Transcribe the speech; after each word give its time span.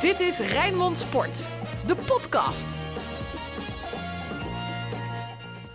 Dit 0.00 0.20
is 0.20 0.38
Rijnmond 0.38 0.96
Sport, 0.98 1.56
de 1.86 1.94
podcast. 1.94 2.78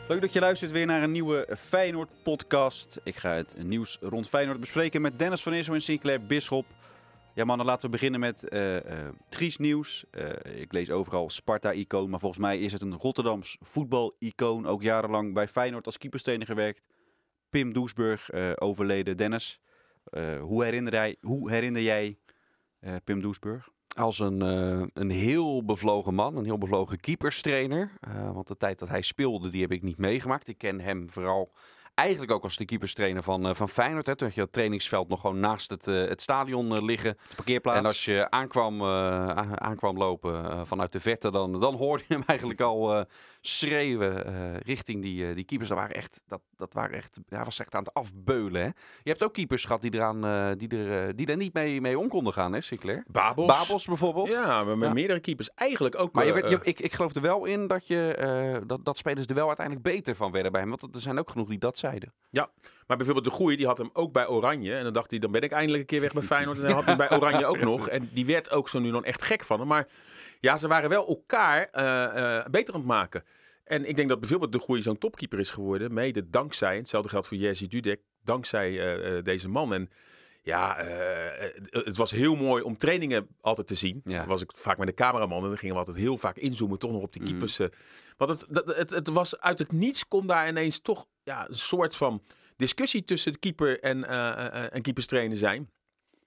Leuk 0.08 0.22
dat 0.22 0.34
je 0.34 0.40
luistert 0.40 0.72
weer 0.72 0.86
naar 0.86 1.04
een 1.04 1.12
nieuwe 1.12 1.48
Feyenoord-podcast. 1.58 3.00
Ik 3.04 3.16
ga 3.16 3.32
het 3.32 3.64
nieuws 3.64 3.98
rond 4.02 4.30
Feyenoord 4.30 4.60
bespreken 4.60 5.02
met 5.02 5.20
Dennis 5.20 5.44
van 5.44 5.54
Eersel 5.54 5.74
en 5.74 5.82
Sinclair 5.82 6.26
Bisschop. 6.26 6.66
Ja 7.36 7.46
mannen, 7.46 7.66
laten 7.66 7.86
we 7.86 7.92
beginnen 7.92 8.20
met 8.20 8.46
uh, 8.50 8.78
triest 9.30 9.60
nieuws. 9.60 10.06
Uh, 10.12 10.62
ik 10.62 10.72
lees 10.72 10.92
overal 10.92 11.30
Sparta-icoon, 11.30 12.10
maar 12.10 12.20
volgens 12.20 12.42
mij 12.42 12.60
is 12.60 12.72
het 12.72 12.82
een 12.82 12.98
Rotterdams 12.98 13.58
voetbal-icoon. 13.62 14.66
Ook 14.68 14.82
jarenlang 14.82 15.34
bij 15.34 15.48
Feyenoord 15.48 15.86
als 15.86 15.98
keeperstrainer 15.98 16.48
gewerkt. 16.48 16.82
Pim 17.50 17.74
Doesburg, 17.74 18.32
overleden. 18.60 19.18
Dennis, 19.18 19.60
hoe, 20.40 20.64
herinner 20.64 20.94
jij, 20.94 21.16
hoe 21.22 21.52
herinner 21.52 21.82
jij 21.82 22.18
Pim 23.04 23.22
Doesburg? 23.22 23.74
Als 23.96 24.20
een, 24.20 24.44
uh, 24.44 24.86
een 24.94 25.10
heel 25.10 25.66
bevlogen 25.66 26.14
man, 26.14 26.38
een 26.38 26.46
heel 26.46 26.58
bevlogen 26.58 27.00
keeperstrainer. 27.00 27.92
Uh, 28.08 28.32
want 28.32 28.48
de 28.48 28.58
tijd 28.58 28.80
dat 28.80 28.90
hij 28.90 29.02
speelde, 29.02 29.50
die 29.50 29.62
heb 29.62 29.72
ik 29.72 29.82
niet 29.82 29.98
meegemaakt. 29.98 30.48
Ik 30.48 30.58
ken 30.58 30.80
hem 30.80 31.10
vooral 31.10 31.52
eigenlijk 31.96 32.32
ook 32.32 32.44
als 32.44 32.58
de 32.58 32.66
keeperstrainer 32.66 33.24
van, 33.24 33.48
uh, 33.48 33.54
van 33.54 33.70
Feyenoord. 33.70 34.06
Hè. 34.06 34.16
Toen 34.16 34.28
had 34.28 34.36
je 34.36 34.42
het 34.42 34.52
trainingsveld 34.52 35.08
nog 35.08 35.22
gewoon 35.22 35.40
naast 35.40 35.70
het, 35.70 35.86
het 35.86 36.22
stadion 36.22 36.86
liggen. 36.86 37.18
De 37.30 37.36
parkeerplaats. 37.36 37.80
En 37.80 37.86
als 37.86 38.06
je 38.06 38.30
aankwam, 38.30 38.84
aankwam 38.84 39.98
lopen 39.98 40.68
vanuit 40.68 40.92
de 40.92 41.00
verte, 41.00 41.32
dan, 41.32 41.60
dan 41.60 41.76
hoorde 41.76 42.04
je 42.08 42.14
hem 42.14 42.24
eigenlijk 42.26 42.62
al 42.62 43.06
schreeuwen 43.42 44.24
richting 44.58 45.02
die, 45.02 45.34
die 45.34 45.46
keepers. 45.46 45.70
Dat 45.70 45.78
waren 45.78 45.96
echt, 45.96 46.24
dat, 46.28 46.42
dat 46.58 46.74
waren 46.74 46.96
echt, 46.96 47.20
hij 47.30 47.44
was 47.44 47.60
echt 47.60 47.76
aan 47.76 47.84
het 47.84 47.94
afbeulen. 47.94 48.62
Hè. 48.62 48.68
Je 49.04 49.10
hebt 49.10 49.24
ook 49.24 49.34
keepers 49.34 49.66
gehad 49.66 49.82
die, 49.82 49.94
eraan, 49.94 50.22
die, 50.58 50.70
er, 50.70 51.16
die 51.16 51.28
er 51.28 51.38
niet 51.38 51.54
mee, 51.54 51.82
mee 51.82 52.00
om 52.00 52.08
konden 52.08 52.34
gaan, 52.34 52.54
hè, 52.54 52.62
Sinclair? 52.62 53.04
Babels. 53.08 53.58
Babels 53.58 53.86
bijvoorbeeld. 53.86 54.28
Ja, 54.28 54.64
met 54.64 54.88
ja. 54.88 54.94
meerdere 54.94 55.20
keepers 55.20 55.50
eigenlijk 55.54 56.00
ook. 56.00 56.14
Maar 56.14 56.26
je 56.26 56.34
werd, 56.34 56.50
je, 56.50 56.60
ik, 56.62 56.80
ik 56.80 56.94
geloof 56.94 57.16
er 57.16 57.22
wel 57.22 57.46
in 57.46 57.68
dat, 57.68 57.88
je, 57.88 58.18
uh, 58.56 58.68
dat, 58.68 58.86
dat 58.86 58.98
spelers 58.98 59.26
er 59.26 59.36
wel 59.36 59.48
uiteindelijk 59.48 59.86
beter 59.86 60.16
van 60.16 60.32
werden 60.32 60.52
bij 60.52 60.62
hem. 60.62 60.70
Want 60.70 60.96
er 60.96 61.02
zijn 61.02 61.20
ook 61.20 61.30
genoeg 61.30 61.48
die 61.48 61.58
dat 61.58 61.78
Ja, 62.30 62.50
maar 62.88 62.98
bijvoorbeeld 62.98 63.26
de 63.26 63.32
Goeie, 63.32 63.58
die 63.58 63.66
had 63.66 63.78
hem 63.78 63.90
ook 63.94 64.12
bij 64.12 64.28
Oranje. 64.28 64.76
En 64.76 64.84
dan 64.84 64.94
dacht 64.94 65.12
hij, 65.12 65.20
dan 65.20 65.32
ben 65.32 65.42
ik 65.42 65.52
eindelijk 65.52 65.82
een 65.82 65.88
keer 65.88 66.02
weg 66.02 66.14
bij 66.14 66.24
Feyenoord. 66.24 66.58
En 66.58 66.64
dan 66.64 66.74
had 66.74 66.86
hij 66.86 66.96
bij 66.96 67.12
Oranje 67.12 67.46
ook 67.46 67.60
nog. 67.60 67.90
En 67.90 68.10
die 68.14 68.26
werd 68.26 68.52
ook 68.52 68.70
zo 68.70 68.80
nu 68.80 68.92
dan 68.92 69.06
echt 69.06 69.24
gek 69.24 69.44
van 69.44 69.60
hem. 69.60 69.68
Maar 69.68 69.88
ja, 70.40 70.58
ze 70.58 70.68
waren 70.68 70.90
wel 70.90 71.08
elkaar 71.08 71.70
uh, 71.74 71.84
uh, 72.22 72.46
beter 72.52 72.74
aan 72.74 72.80
het 72.80 72.90
maken. 72.90 73.24
En 73.64 73.86
ik 73.90 73.96
denk 73.96 74.10
dat 74.10 74.20
bijvoorbeeld 74.20 74.52
de 74.52 74.60
Goeie 74.60 74.82
zo'n 74.82 74.98
topkeeper 74.98 75.40
is 75.40 75.52
geworden. 75.52 75.94
Mede 75.94 76.30
dankzij, 76.30 76.78
hetzelfde 76.78 77.10
geldt 77.10 77.28
voor 77.28 77.38
Jerzy 77.38 77.68
Dudek, 77.68 78.02
dankzij 78.24 78.72
uh, 78.72 79.24
deze 79.24 79.50
man. 79.50 79.74
En 79.74 79.90
ja, 80.42 80.86
uh, 80.86 80.92
het 81.70 81.98
was 81.98 82.12
heel 82.12 82.36
mooi 82.36 82.64
om 82.64 82.78
trainingen 82.78 83.28
altijd 83.42 83.68
te 83.68 83.76
zien. 83.76 84.02
Ja. 84.04 84.20
Dan 84.20 84.28
was 84.28 84.42
ik 84.42 84.52
vaak 84.56 84.78
met 84.78 84.88
de 84.88 84.94
cameraman 84.94 85.42
en 85.42 85.48
dan 85.48 85.58
gingen 85.58 85.74
we 85.76 85.80
altijd 85.82 85.98
heel 85.98 86.18
vaak 86.18 86.38
inzoomen, 86.38 86.80
toch 86.80 86.92
nog 86.92 87.02
op 87.02 87.14
die 87.14 87.24
keepers. 87.24 87.58
Mm. 87.58 87.70
want 88.18 88.32
het, 88.32 88.66
het, 88.76 88.90
het, 88.90 89.08
was 89.08 89.40
uit 89.40 89.60
het 89.60 89.72
niets 89.72 90.08
kon 90.08 90.28
daar 90.28 90.48
ineens 90.48 90.80
toch 90.80 91.06
ja, 91.26 91.50
een 91.50 91.56
soort 91.56 91.96
van 91.96 92.24
discussie 92.56 93.04
tussen 93.04 93.32
de 93.32 93.40
keeper 93.40 93.80
en, 93.80 93.98
uh, 93.98 94.74
en 94.74 94.82
keeperstrainer 94.82 95.38
zijn. 95.38 95.72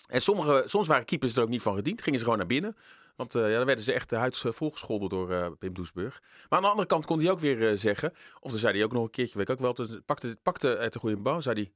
En 0.07 0.23
sommige, 0.23 0.63
soms 0.67 0.87
waren 0.87 1.05
keepers 1.05 1.37
er 1.37 1.43
ook 1.43 1.49
niet 1.49 1.63
van 1.63 1.75
gediend, 1.75 2.03
gingen 2.03 2.19
ze 2.19 2.25
gewoon 2.25 2.39
naar 2.39 2.49
binnen. 2.49 2.77
Want 3.17 3.33
ja, 3.33 3.49
dan 3.49 3.67
werden 3.67 3.85
ze 3.85 3.93
echt 3.93 4.09
de 4.09 4.17
huid 4.17 4.37
volgescholden 4.37 5.09
door 5.09 5.57
Pim 5.57 5.75
Doesburg. 5.75 6.23
Maar 6.49 6.59
aan 6.59 6.63
de 6.63 6.71
andere 6.71 6.89
kant 6.89 7.07
kon 7.07 7.21
hij 7.21 7.31
ook 7.31 7.39
weer 7.39 7.79
zeggen, 7.79 8.13
of 8.41 8.51
dan 8.51 8.61
zei 8.61 8.75
hij 8.75 8.85
ook 8.85 8.93
nog 8.93 9.05
een 9.05 9.11
keertje, 9.11 9.39
weet 9.39 9.49
ik 9.49 9.55
ook 9.55 9.61
wel, 9.61 9.73
toen 9.73 10.03
pakte, 10.05 10.39
pakte 10.43 10.77
uit 10.77 10.93
de 10.93 10.99
goede 10.99 11.17
bal, 11.17 11.43
zei 11.43 11.63
hij, 11.63 11.73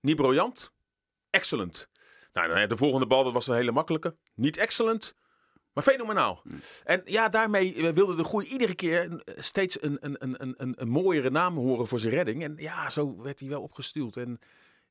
niet 0.00 0.16
briljant, 0.16 0.72
excellent. 1.30 1.88
Nou, 2.32 2.66
de 2.66 2.76
volgende 2.76 3.06
bal, 3.06 3.24
dat 3.24 3.32
was 3.32 3.46
een 3.46 3.54
hele 3.54 3.72
makkelijke. 3.72 4.16
Niet 4.34 4.56
excellent, 4.56 5.14
maar 5.78 5.94
fenomenaal. 5.94 6.40
Mm. 6.44 6.60
En 6.84 7.02
ja, 7.04 7.28
daarmee 7.28 7.92
wilde 7.92 8.16
de 8.16 8.24
Groei 8.24 8.46
iedere 8.46 8.74
keer 8.74 9.22
steeds 9.24 9.82
een, 9.82 9.96
een, 10.00 10.16
een, 10.18 10.54
een, 10.56 10.74
een 10.76 10.88
mooiere 10.88 11.30
naam 11.30 11.56
horen 11.56 11.86
voor 11.86 12.00
zijn 12.00 12.14
redding. 12.14 12.42
En 12.42 12.54
ja, 12.56 12.90
zo 12.90 13.22
werd 13.22 13.40
hij 13.40 13.48
wel 13.48 13.62
opgestuurd. 13.62 14.16
En 14.16 14.38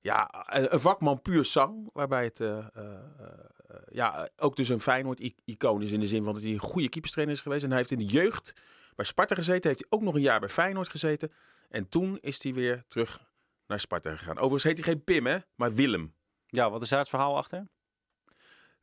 ja, 0.02 0.46
een 0.46 0.80
vakman 0.80 1.22
puur 1.22 1.46
zang, 1.46 1.90
waarbij 1.94 2.24
het 2.24 2.40
uh, 2.40 2.48
uh, 2.48 2.84
uh, 2.84 3.78
ja, 3.90 4.30
ook 4.38 4.56
dus 4.56 4.70
een 4.70 4.82
Feyenoord-icoon 4.82 5.82
is 5.82 5.92
in 5.92 6.00
de 6.00 6.08
zin 6.08 6.24
van 6.24 6.34
dat 6.34 6.44
hij 6.44 6.52
een 6.52 6.58
goede 6.58 6.90
keeperstrainer 6.90 7.36
is 7.36 7.42
geweest. 7.42 7.64
En 7.64 7.70
hij 7.70 7.78
heeft 7.78 7.92
in 7.92 7.98
de 7.98 8.06
jeugd 8.06 8.54
bij 8.96 9.06
Sparta 9.06 9.36
gezeten, 9.36 9.70
heeft 9.70 9.86
hij 9.90 10.00
ook 10.00 10.06
nog 10.06 10.16
een 10.16 10.22
jaar 10.22 10.40
bij 10.40 10.50
Feyenoord 10.50 10.90
gezeten. 10.90 11.32
En 11.70 11.90
toen 11.90 12.18
is 12.22 12.44
hij 12.44 12.54
weer 12.54 12.84
terug 12.88 13.26
naar 13.68 13.80
Sparta 13.80 14.16
gegaan. 14.16 14.38
Overigens 14.38 14.64
heet 14.64 14.78
hij 14.78 14.94
geen 14.94 15.04
Pim, 15.04 15.26
hè, 15.26 15.38
maar 15.56 15.74
Willem. 15.74 16.14
Ja, 16.46 16.70
wat 16.70 16.82
is 16.82 16.90
daar 16.90 17.00
het 17.00 17.10
verhaal 17.10 17.38
achter? 17.38 17.68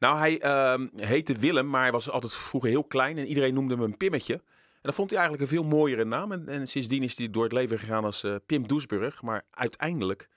Nou, 0.04 0.18
hij 0.18 0.44
uh, 0.44 0.86
heette 0.96 1.34
Willem, 1.34 1.70
maar 1.70 1.82
hij 1.82 1.92
was 1.92 2.10
altijd 2.10 2.34
vroeger 2.34 2.70
heel 2.70 2.84
klein 2.84 3.18
en 3.18 3.26
iedereen 3.26 3.54
noemde 3.54 3.74
hem 3.74 3.82
een 3.82 3.96
Pimmetje. 3.96 4.34
En 4.34 4.90
dat 4.90 4.94
vond 4.94 5.10
hij 5.10 5.18
eigenlijk 5.18 5.50
een 5.50 5.56
veel 5.56 5.68
mooiere 5.68 6.04
naam. 6.04 6.32
En, 6.32 6.48
en 6.48 6.68
sindsdien 6.68 7.02
is 7.02 7.18
hij 7.18 7.30
door 7.30 7.42
het 7.42 7.52
leven 7.52 7.78
gegaan 7.78 8.04
als 8.04 8.24
uh, 8.24 8.34
Pim 8.46 8.66
Doesburg. 8.68 9.22
Maar 9.22 9.44
uiteindelijk 9.50 10.28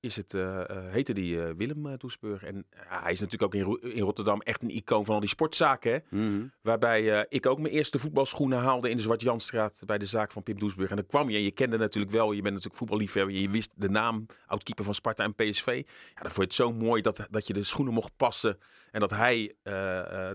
is 0.00 0.16
het, 0.16 0.34
uh, 0.34 0.42
uh, 0.42 0.64
heette 0.68 1.12
die 1.12 1.38
Willem 1.38 1.96
Doesburg. 1.96 2.42
En 2.42 2.66
hij 2.76 3.12
is 3.12 3.20
natuurlijk 3.20 3.54
ook 3.54 3.82
in, 3.82 3.92
in, 3.94 4.02
Rotterdam 4.02 4.40
echt 4.40 4.62
een 4.62 4.70
icoon 4.70 5.04
van 5.04 5.14
al 5.14 5.20
die 5.20 5.28
sportzaken. 5.28 5.92
Hè? 5.92 5.98
Mhm. 6.10 6.22
Mm 6.22 6.38
-hmm. 6.38 6.52
Waarbij 6.60 7.26
ik 7.28 7.46
ook 7.46 7.58
mijn 7.58 7.74
eerste 7.74 7.98
voetbalschoenen 7.98 8.58
haalde 8.58 8.90
in 8.90 8.96
de 8.96 9.02
Zwart-Janstraat 9.02 9.82
bij 9.86 9.98
de 9.98 10.06
zaak 10.06 10.32
van 10.32 10.42
Pim 10.42 10.58
Doesburg. 10.58 10.90
En 10.90 10.96
dan 10.96 11.06
kwam 11.06 11.30
je 11.30 11.36
en 11.36 11.42
je 11.42 11.50
kende 11.50 11.76
natuurlijk 11.78 12.12
wel, 12.12 12.32
je 12.32 12.42
bent 12.42 12.54
natuurlijk 12.54 12.78
voetballiefhebber. 12.78 13.34
Je 13.34 13.50
wist 13.50 13.70
de 13.74 13.88
naam, 13.88 14.26
oudkeeper 14.46 14.84
van 14.84 14.94
Sparta 14.94 15.24
en 15.24 15.34
PSV. 15.34 15.82
Ja, 16.14 16.22
dan 16.22 16.30
vond 16.30 16.34
je 16.34 16.42
het 16.42 16.54
zo 16.54 16.72
mooi 16.72 17.02
dat, 17.02 17.26
dat 17.30 17.46
je 17.46 17.52
de 17.52 17.64
schoenen 17.64 17.94
mocht 17.94 18.16
passen. 18.16 18.58
En 18.90 19.00
dat 19.00 19.10
hij 19.10 19.54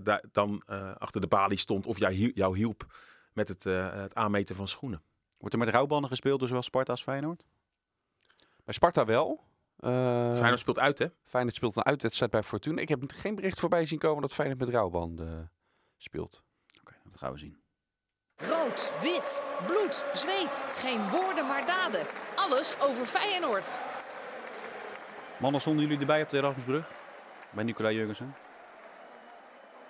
daar, 0.02 0.24
dan 0.32 0.62
achter 0.98 1.20
de 1.20 1.26
balie 1.26 1.58
stond 1.58 1.86
of 1.86 1.98
jou, 1.98 2.30
jou 2.34 2.56
hielp 2.56 2.86
met 3.32 3.48
het, 3.48 3.64
het 3.64 4.14
aanmeten 4.14 4.54
van 4.54 4.68
schoenen. 4.68 5.02
Wordt 5.38 5.54
er 5.54 5.64
met 5.64 5.68
rouwbanden 5.74 6.10
gespeeld, 6.10 6.38
dus 6.38 6.48
zowel 6.48 6.62
Sparta 6.62 6.92
als 6.92 7.02
Feyenoord? 7.02 7.44
Bij 8.64 8.74
Sparta 8.74 9.04
wel. 9.04 9.44
Uh, 9.84 10.34
Feyenoord 10.34 10.58
speelt 10.58 10.78
uit, 10.78 10.98
hè? 10.98 11.06
Feyenoord 11.24 11.56
speelt 11.56 11.76
een 11.76 11.84
uitwedstrijd 11.84 12.30
bij 12.30 12.42
Fortuna. 12.42 12.80
Ik 12.80 12.88
heb 12.88 13.02
geen 13.06 13.34
bericht 13.34 13.60
voorbij 13.60 13.86
zien 13.86 13.98
komen 13.98 14.22
dat 14.22 14.32
Feyenoord 14.32 14.60
met 14.60 14.68
rouwbanden 14.68 15.28
uh, 15.28 15.46
speelt. 15.96 16.42
Oké, 16.68 16.80
okay, 16.80 16.98
dat 17.04 17.18
gaan 17.18 17.32
we 17.32 17.38
zien. 17.38 17.62
Rood, 18.36 18.92
wit, 19.02 19.42
bloed, 19.66 20.04
zweet. 20.12 20.64
Geen 20.74 21.10
woorden, 21.10 21.46
maar 21.46 21.66
daden. 21.66 22.06
Alles 22.34 22.80
over 22.80 23.04
Feyenoord. 23.04 23.78
Mannen, 25.40 25.60
stonden 25.60 25.82
jullie 25.82 25.98
erbij 25.98 26.22
op 26.22 26.30
de 26.30 26.36
Erasmusbrug? 26.36 26.90
Bij 27.50 27.64
Nicola 27.64 27.90
Jurgensen? 27.90 28.34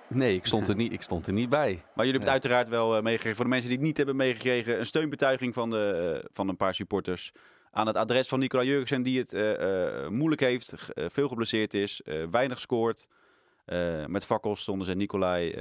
Nee, 0.07 0.35
ik 0.35 0.47
stond 0.47 0.69
er 0.69 0.77
niet, 0.77 0.93
ik 0.93 1.03
stond 1.03 1.27
er 1.27 1.33
niet 1.33 1.49
bij. 1.49 1.73
Maar 1.95 2.07
jullie 2.07 2.11
hebben 2.11 2.21
het 2.21 2.29
uiteraard 2.29 2.69
wel 2.69 2.97
uh, 2.97 3.03
meegekregen. 3.03 3.37
Voor 3.37 3.45
de 3.45 3.51
mensen 3.51 3.69
die 3.69 3.79
het 3.79 3.87
niet 3.87 3.97
hebben 3.97 4.17
meegekregen, 4.17 4.79
een 4.79 4.87
steunbetuiging 4.87 5.55
van, 5.55 5.71
de, 5.71 6.21
uh, 6.23 6.29
van 6.33 6.49
een 6.49 6.57
paar 6.57 6.75
supporters 6.75 7.33
aan 7.75 7.87
het 7.87 7.97
adres 7.97 8.29
van 8.29 8.39
Nicola 8.39 8.63
Jurgensen, 8.63 9.03
die 9.03 9.19
het 9.19 9.33
uh, 9.33 9.61
uh, 9.61 10.09
moeilijk 10.09 10.41
heeft, 10.41 10.73
uh, 10.73 11.05
veel 11.09 11.29
geblesseerd 11.29 11.75
is, 11.75 12.01
weinig 12.31 12.61
scoort. 12.61 13.07
met 14.07 14.25
fakkels 14.25 14.61
stonden 14.61 14.87
ze 14.87 14.95
Nicolai. 14.95 15.53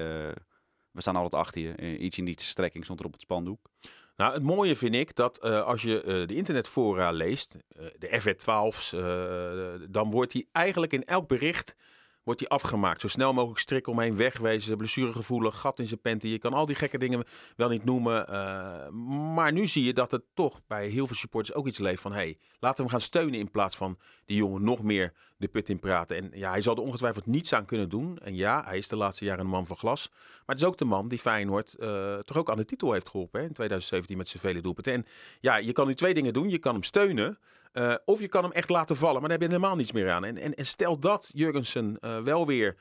we 0.91 1.01
staan 1.01 1.15
altijd 1.15 1.41
achter 1.41 1.61
je. 1.61 1.97
iets 1.97 2.17
in 2.17 2.25
die 2.25 2.41
strekking 2.41 2.83
stond 2.83 3.05
op 3.05 3.11
het 3.11 3.21
spandoek. 3.21 3.69
Nou, 4.15 4.33
het 4.33 4.43
mooie 4.43 4.75
vind 4.75 4.95
ik 4.95 5.15
dat 5.15 5.41
als 5.41 5.81
je 5.81 6.23
de 6.27 6.35
internetfora 6.35 7.11
leest, 7.11 7.57
de 7.97 8.21
FR12's, 8.21 8.89
dan 9.89 10.11
wordt 10.11 10.33
hij 10.33 10.45
eigenlijk 10.51 10.93
in 10.93 11.03
elk 11.03 11.27
bericht 11.27 11.75
wordt 12.23 12.39
hij 12.39 12.49
afgemaakt. 12.49 13.01
Zo 13.01 13.07
snel 13.07 13.33
mogelijk 13.33 13.59
strik 13.59 13.87
omheen 13.87 14.15
wegwezen, 14.15 14.77
blessuregevoelig, 14.77 15.59
gat 15.59 15.79
in 15.79 15.87
zijn 15.87 16.01
panty. 16.01 16.27
Je 16.27 16.39
kan 16.39 16.53
al 16.53 16.65
die 16.65 16.75
gekke 16.75 16.97
dingen 16.97 17.23
wel 17.55 17.69
niet 17.69 17.83
noemen. 17.83 18.25
Uh, 18.29 18.89
maar 19.35 19.51
nu 19.51 19.67
zie 19.67 19.83
je 19.83 19.93
dat 19.93 20.11
het 20.11 20.23
toch 20.33 20.61
bij 20.67 20.87
heel 20.87 21.07
veel 21.07 21.15
supporters 21.15 21.55
ook 21.55 21.67
iets 21.67 21.79
leeft 21.79 22.01
van... 22.01 22.13
hey, 22.13 22.37
laten 22.59 22.83
we 22.83 22.89
hem 22.89 22.99
gaan 22.99 23.07
steunen 23.07 23.39
in 23.39 23.51
plaats 23.51 23.77
van 23.77 23.97
die 24.25 24.37
jongen 24.37 24.63
nog 24.63 24.83
meer 24.83 25.13
de 25.37 25.47
put 25.47 25.69
in 25.69 25.79
praten. 25.79 26.17
En 26.17 26.31
ja, 26.33 26.49
hij 26.51 26.61
zal 26.61 26.75
er 26.75 26.81
ongetwijfeld 26.81 27.25
niets 27.25 27.53
aan 27.53 27.65
kunnen 27.65 27.89
doen. 27.89 28.17
En 28.17 28.35
ja, 28.35 28.63
hij 28.65 28.77
is 28.77 28.87
de 28.87 28.95
laatste 28.95 29.25
jaren 29.25 29.43
een 29.43 29.51
man 29.51 29.67
van 29.67 29.77
glas. 29.77 30.09
Maar 30.11 30.55
het 30.55 30.57
is 30.57 30.63
ook 30.63 30.77
de 30.77 30.85
man 30.85 31.07
die 31.07 31.19
Feyenoord 31.19 31.75
uh, 31.79 32.17
toch 32.17 32.37
ook 32.37 32.49
aan 32.49 32.57
de 32.57 32.65
titel 32.65 32.91
heeft 32.91 33.09
geholpen 33.09 33.41
in 33.41 33.53
2017 33.53 34.17
met 34.17 34.27
zijn 34.27 34.43
vele 34.43 34.61
doelpunten. 34.61 34.93
En 34.93 35.05
ja, 35.39 35.55
je 35.55 35.71
kan 35.71 35.87
nu 35.87 35.95
twee 35.95 36.13
dingen 36.13 36.33
doen. 36.33 36.49
Je 36.49 36.57
kan 36.57 36.73
hem 36.73 36.83
steunen... 36.83 37.37
Uh, 37.73 37.95
of 38.05 38.19
je 38.19 38.27
kan 38.27 38.43
hem 38.43 38.51
echt 38.51 38.69
laten 38.69 38.95
vallen, 38.95 39.19
maar 39.19 39.29
daar 39.29 39.39
heb 39.39 39.49
je 39.49 39.55
helemaal 39.55 39.75
niets 39.75 39.91
meer 39.91 40.11
aan. 40.11 40.25
En, 40.25 40.37
en, 40.37 40.53
en 40.53 40.65
stel 40.65 40.99
dat 40.99 41.31
Jurgensen 41.33 41.97
uh, 42.01 42.19
wel 42.19 42.47
weer 42.47 42.75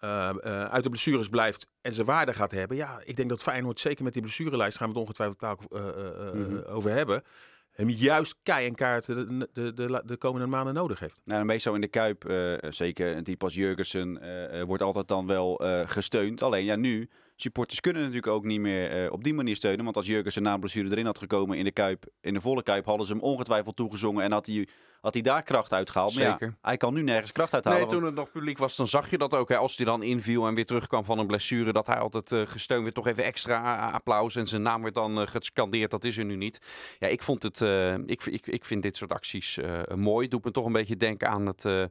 uh, 0.00 0.28
uit 0.64 0.82
de 0.82 0.88
blessures 0.88 1.28
blijft 1.28 1.66
en 1.80 1.92
zijn 1.92 2.06
waarde 2.06 2.34
gaat 2.34 2.50
hebben. 2.50 2.76
Ja, 2.76 3.00
ik 3.04 3.16
denk 3.16 3.28
dat 3.28 3.42
Feyenoord, 3.42 3.80
zeker 3.80 4.04
met 4.04 4.12
die 4.12 4.22
blessurelijst, 4.22 4.78
gaan 4.78 4.92
we 4.92 4.98
het 4.98 5.02
ongetwijfeld 5.02 5.70
mm 5.70 6.44
-hmm. 6.44 6.62
over 6.66 6.90
hebben. 6.90 7.22
Hem 7.70 7.90
juist 7.90 8.36
kei 8.42 8.66
en 8.66 8.74
kaart 8.74 9.06
de, 9.06 9.48
de, 9.52 9.74
de, 9.74 10.02
de, 10.04 10.16
komende 10.16 10.46
maanden 10.46 10.74
nodig 10.74 10.98
heeft. 10.98 11.20
Nou, 11.24 11.44
meestal 11.44 11.74
in 11.74 11.80
de 11.80 11.88
Kuip, 11.88 12.24
zeker 12.70 13.16
een 13.16 13.24
type 13.24 13.44
als 13.44 13.54
Jurgensen, 13.54 14.20
wordt 14.66 14.82
altijd 14.82 15.08
dan 15.08 15.26
wel 15.26 15.60
gesteund. 15.86 16.42
Alleen 16.42 16.64
ja, 16.64 16.76
nu 16.76 17.08
supporters 17.40 17.80
kunnen 17.80 18.02
natuurlijk 18.02 18.32
ook 18.32 18.44
niet 18.44 18.60
meer 18.60 19.04
eh, 19.04 19.12
op 19.12 19.24
die 19.24 19.34
manier 19.34 19.56
steunen. 19.56 19.84
Want 19.84 19.96
als 19.96 20.06
Jurgensen 20.06 20.42
na 20.42 20.56
blessure 20.56 20.90
erin 20.90 21.06
had 21.06 21.18
gekomen 21.18 21.58
in 21.58 21.64
de 21.64 21.72
Kuip, 21.72 22.04
in 22.20 22.34
de 22.34 22.40
volle 22.40 22.62
Kuip, 22.62 22.84
hadden 22.84 23.06
ze 23.06 23.12
hem 23.12 23.22
ongetwijfeld 23.22 23.76
toegezongen. 23.76 24.24
En 24.24 24.32
had 24.32 24.46
hij, 24.46 24.68
had 25.00 25.12
hij 25.14 25.22
daar 25.22 25.42
kracht 25.42 25.72
uitgehaald. 25.72 26.14
Maar 26.14 26.24
ja, 26.24 26.30
Zeker. 26.30 26.56
hij 26.62 26.76
kan 26.76 26.94
nu 26.94 27.02
nergens 27.02 27.32
kracht 27.32 27.54
uithalen. 27.54 27.78
Nee, 27.78 27.86
want- 27.88 27.98
toen 28.00 28.08
het 28.10 28.18
nog 28.18 28.30
publiek 28.32 28.58
was, 28.58 28.76
dan 28.76 28.86
zag 28.86 29.10
je 29.10 29.18
dat 29.18 29.34
ook. 29.34 29.48
Hè. 29.48 29.56
Als 29.56 29.76
hij 29.76 29.86
dan 29.86 30.02
inviel 30.02 30.46
en 30.46 30.54
weer 30.54 30.66
terugkwam 30.66 31.04
van 31.04 31.18
een 31.18 31.26
blessure, 31.26 31.72
dat 31.72 31.86
hij 31.86 31.98
altijd 31.98 32.32
eh, 32.32 32.42
gesteund 32.44 32.82
werd. 32.82 32.94
Toch 32.94 33.06
even 33.06 33.24
extra 33.24 33.90
applaus 33.90 34.36
en 34.36 34.46
zijn 34.46 34.62
naam 34.62 34.82
werd 34.82 34.94
dan 34.94 35.20
eh, 35.20 35.26
gescandeerd. 35.26 35.90
Dat 35.90 36.04
is 36.04 36.16
er 36.16 36.24
nu 36.24 36.36
niet. 36.36 36.60
Ja, 36.98 37.08
ik 37.08 37.22
vond 37.22 37.42
het, 37.42 37.60
eh, 37.60 37.94
ik, 37.94 38.24
ik, 38.24 38.46
ik 38.46 38.64
vind 38.64 38.82
dit 38.82 38.96
soort 38.96 39.12
acties 39.12 39.58
eh, 39.58 39.80
mooi. 39.94 40.28
Doet 40.28 40.44
me 40.44 40.50
toch 40.50 40.66
een 40.66 40.72
beetje 40.72 40.96
denken 40.96 41.28
aan 41.28 41.46
het, 41.46 41.64
eh, 41.64 41.84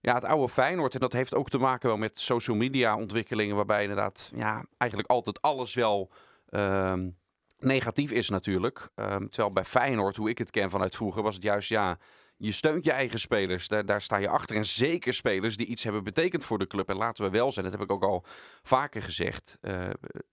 ja, 0.00 0.14
het 0.14 0.24
oude 0.24 0.52
Feyenoord. 0.52 0.94
En 0.94 1.00
dat 1.00 1.12
heeft 1.12 1.34
ook 1.34 1.48
te 1.48 1.58
maken 1.58 1.88
wel 1.88 1.98
met 1.98 2.20
social 2.20 2.56
media 2.56 2.96
ontwikkelingen. 2.96 3.56
Waarbij 3.56 3.82
inderdaad, 3.82 4.30
ja, 4.34 4.64
eigenlijk 4.78 5.10
altijd 5.10 5.42
alles 5.42 5.74
wel... 5.74 6.10
ehm, 6.48 7.08
negatief 7.58 8.10
is 8.10 8.28
natuurlijk. 8.28 8.88
Ehm, 8.94 9.26
terwijl 9.28 9.52
bij 9.52 9.64
Feyenoord, 9.64 10.16
hoe 10.16 10.28
ik 10.28 10.38
het 10.38 10.50
ken 10.50 10.70
vanuit 10.70 10.96
vroeger, 10.96 11.22
was 11.22 11.34
het 11.34 11.42
juist 11.42 11.68
ja, 11.68 11.98
je 12.36 12.52
steunt 12.52 12.84
je 12.84 12.92
eigen 12.92 13.20
spelers. 13.20 13.68
Daar, 13.68 13.86
daar 13.86 14.00
sta 14.02 14.16
je 14.16 14.28
achter. 14.28 14.56
En 14.56 14.64
zeker 14.64 15.14
spelers 15.14 15.56
die 15.56 15.66
iets 15.66 15.82
hebben 15.82 16.04
betekend 16.04 16.44
voor 16.44 16.58
de 16.58 16.66
club. 16.66 16.88
En 16.88 16.96
laten 16.96 17.24
we 17.24 17.30
wel 17.30 17.52
zijn, 17.52 17.64
dat 17.64 17.74
heb 17.74 17.82
ik 17.82 17.92
ook 17.92 18.02
al 18.02 18.24
vaker 18.62 19.02
gezegd. 19.02 19.58
eh, 19.60 19.88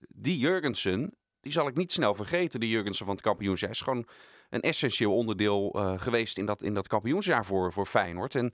die 0.07 0.37
Jurgensen, 0.37 1.17
die 1.41 1.51
zal 1.51 1.67
ik 1.67 1.75
niet 1.75 1.91
snel 1.91 2.15
vergeten. 2.15 2.59
Die 2.59 2.69
Jurgensen 2.69 3.05
van 3.05 3.15
het 3.15 3.23
kampioensjaar 3.23 3.69
is 3.69 3.81
gewoon 3.81 4.07
een 4.49 4.61
essentieel 4.61 5.15
onderdeel 5.15 5.71
eh, 5.73 5.93
geweest 5.99 6.37
in 6.37 6.45
dat, 6.45 6.61
in 6.61 6.73
dat 6.73 6.87
kampioensjaar 6.87 7.45
voor, 7.45 7.73
voor 7.73 7.85
Feyenoord. 7.85 8.35
En 8.35 8.53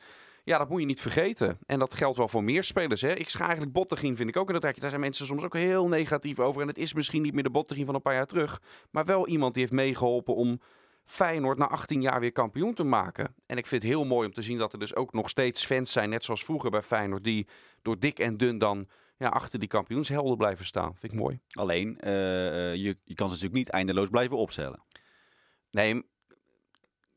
ja, 0.50 0.58
dat 0.58 0.70
moet 0.70 0.80
je 0.80 0.86
niet 0.86 1.02
vergeten. 1.02 1.58
En 1.66 1.80
dat 1.80 1.94
geldt 1.94 2.18
wel 2.18 2.28
voor 2.28 2.44
meer 2.44 2.64
spelers. 2.64 3.02
Hè. 3.02 3.14
Ik 3.14 3.30
scha 3.30 3.44
eigenlijk 3.44 3.74
Bottegien, 3.74 4.16
vind 4.16 4.30
ik 4.30 4.38
ook 4.38 4.48
inderdaad. 4.48 4.82
Daar 4.82 4.90
zijn 4.90 5.02
mensen 5.02 5.26
soms 5.26 5.44
ook 5.44 5.54
heel 5.54 5.88
negatief 5.88 6.40
over. 6.40 6.62
En 6.62 6.68
het 6.68 6.78
is 6.78 6.94
misschien 6.94 7.22
niet 7.22 7.34
meer 7.34 7.44
de 7.44 7.50
Bottegien 7.50 7.86
van 7.86 7.96
een 7.96 8.02
paar 8.02 8.14
jaar 8.14 8.26
terug. 8.26 8.62
Maar 8.92 9.06
wel 9.06 9.28
iemand 9.28 9.54
die 9.54 9.62
heeft 9.62 9.76
meegeholpen 9.76 10.36
om 10.36 10.60
Feyenoord 11.06 11.58
na 11.58 11.68
18 11.68 12.02
jaar 12.02 12.20
weer 12.20 12.32
kampioen 12.32 12.74
te 12.74 12.84
maken. 12.84 13.36
En 13.46 13.58
ik 13.58 13.68
vind 13.68 13.82
het 13.82 13.92
heel 13.92 14.06
mooi 14.06 14.28
om 14.28 14.34
te 14.34 14.42
zien 14.42 14.58
dat 14.58 14.74
er 14.74 14.80
dus 14.80 14.96
ook 14.96 15.14
nog 15.14 15.30
steeds 15.30 15.66
fans 15.66 15.92
zijn, 15.92 16.10
net 16.10 16.26
zoals 16.26 16.44
vroeger 16.44 16.70
bij 16.70 16.82
Feyenoord, 16.82 17.24
die 17.24 17.48
door 17.82 18.00
dik 18.00 18.20
en 18.20 18.38
dun 18.38 18.58
dan 18.58 18.88
ja, 19.18 19.28
achter 19.28 19.60
die 19.60 19.68
kampioenshelden 19.68 20.38
blijven 20.38 20.66
staan. 20.66 20.96
Vind 20.96 21.14
ik 21.14 21.20
mooi. 21.20 21.40
Alleen, 21.52 22.00
eh, 22.00 22.72
eh, 22.72 22.76
je, 22.76 22.98
je 23.04 23.16
kan 23.16 23.28
ze 23.28 23.34
natuurlijk 23.34 23.54
niet 23.54 23.70
eindeloos 23.70 24.10
blijven 24.10 24.38
opstellen. 24.38 24.84
Nee, 25.72 26.04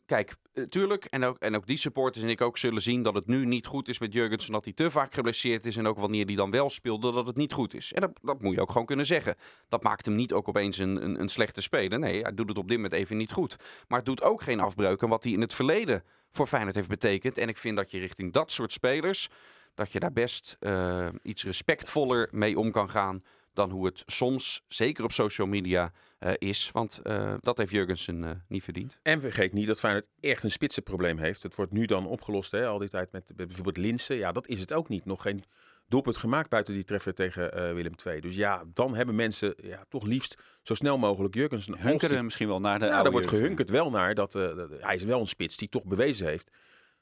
kijk, 0.07 0.35
eh, 0.53 0.65
tuurlijk, 0.65 1.05
en 1.05 1.25
ook, 1.25 1.39
en 1.39 1.57
ook 1.57 1.67
die 1.67 1.77
supporters 1.77 2.25
en 2.25 2.31
ik 2.31 2.41
ook 2.41 2.59
zullen 2.59 2.83
zien 2.83 3.03
dat 3.03 3.15
het 3.15 3.27
nu 3.27 3.47
niet 3.47 3.67
goed 3.67 3.89
is 3.89 3.99
met 3.99 4.13
Jurgensen, 4.13 4.53
dat 4.53 4.65
hij 4.65 4.73
te 4.73 4.91
vaak 4.91 5.15
geblesseerd 5.15 5.65
is 5.65 5.77
en 5.77 5.87
ook 5.87 5.99
wanneer 5.99 6.27
hij 6.27 6.35
dan 6.35 6.51
wel 6.51 6.71
speelde, 6.71 7.13
dat 7.13 7.27
het 7.27 7.37
niet 7.37 7.53
goed 7.53 7.75
is. 7.75 7.93
En 7.93 8.01
dat, 8.01 8.19
dat 8.23 8.43
moet 8.43 8.55
je 8.55 8.61
ook 8.61 8.71
gewoon 8.71 8.87
kunnen 8.87 9.07
zeggen. 9.07 9.37
Dat 9.69 9.83
maakt 9.83 10.07
hem 10.07 10.15
niet 10.15 10.33
ook 10.33 10.49
opeens 10.49 10.79
een, 10.79 11.05
een, 11.05 11.21
een 11.21 11.29
slechte 11.29 11.61
speler. 11.61 11.99
Nee, 11.99 12.23
hij 12.23 12.35
doet 12.35 12.49
het 12.49 12.59
op 12.59 12.69
dit 12.69 12.77
moment 12.77 12.95
even 12.95 13.17
niet 13.17 13.33
goed. 13.33 13.57
Maar 13.89 13.99
het 13.99 14.07
doet 14.07 14.23
ook 14.23 14.43
geen 14.43 14.61
afbreuk 14.61 15.03
aan 15.03 15.09
wat 15.09 15.25
hij 15.25 15.33
in 15.33 15.41
het 15.41 15.55
verleden 15.55 16.05
voor 16.31 16.47
Feyenoord 16.47 16.75
heeft 16.75 16.89
betekend. 16.89 17.39
En 17.39 17.49
ik 17.49 17.59
vind 17.59 17.77
dat 17.77 17.91
je 17.91 17.99
richting 17.99 18.33
dat 18.33 18.53
soort 18.53 18.73
spelers, 18.73 19.29
dat 19.75 19.93
je 19.93 20.01
daar 20.01 20.13
best 20.13 20.57
eh, 20.61 21.09
iets 21.23 21.45
respectvoller 21.45 22.29
mee 22.31 22.59
om 22.59 22.71
kan 22.71 22.91
gaan 22.91 23.23
dan 23.53 23.71
hoe 23.71 23.87
het 23.87 24.03
soms, 24.07 24.63
zeker 24.69 25.05
op 25.05 25.13
social 25.13 25.47
media, 25.47 25.93
eh, 26.19 26.33
is. 26.39 26.71
Want 26.73 26.99
eh, 27.03 27.35
dat 27.41 27.59
heeft 27.59 27.71
Jurgensen 27.71 28.25
eh, 28.25 28.31
niet 28.49 28.65
verdiend. 28.65 28.99
En 29.03 29.21
vergeet 29.21 29.53
niet 29.53 29.67
dat 29.67 29.79
Feyenoord 29.81 30.09
echt 30.21 30.43
een 30.43 30.51
spitsenprobleem 30.51 31.19
heeft. 31.19 31.43
Het 31.43 31.55
wordt 31.55 31.73
nu 31.73 31.87
dan 31.87 32.07
opgelost, 32.07 32.51
hè, 32.53 32.67
al 32.67 32.79
die 32.79 32.89
tijd 32.89 33.13
met, 33.13 33.33
met 33.37 33.47
bijvoorbeeld 33.47 33.77
Linsen. 33.77 34.17
Ja, 34.17 34.33
dat 34.33 34.49
is 34.49 34.61
het 34.61 34.73
ook 34.73 34.89
niet. 34.89 35.05
Nog 35.05 35.23
geen 35.23 35.45
doelpunt 35.89 36.17
gemaakt 36.17 36.49
buiten 36.49 36.75
die 36.75 36.85
treffer 36.85 37.15
tegen 37.15 37.53
eh, 37.53 37.73
Willem 37.73 37.93
II. 38.07 38.21
Dus 38.21 38.37
ja, 38.37 38.65
dan 38.75 38.95
hebben 38.95 39.15
mensen 39.15 39.55
ja, 39.63 39.85
toch 39.89 40.05
liefst 40.05 40.43
zo 40.63 40.75
snel 40.75 40.99
mogelijk 40.99 41.35
Jurgensen. 41.35 41.79
Hunkeren 41.79 42.25
misschien 42.25 42.49
wel 42.49 42.61
naar 42.61 42.79
de 42.79 42.85
Ja, 42.85 43.03
daar 43.03 43.13
wordt 43.13 43.29
gehunkerd 43.29 43.71
wel 43.71 43.91
naar. 43.91 44.15
Dat, 44.15 44.35
eh, 44.35 44.57
dat- 44.57 44.71
hij 44.81 44.95
is 44.95 45.03
wel 45.05 45.21
een 45.21 45.27
spits 45.27 45.57
die 45.57 45.69
toch 45.69 45.85
bewezen 45.85 46.27
heeft 46.27 46.51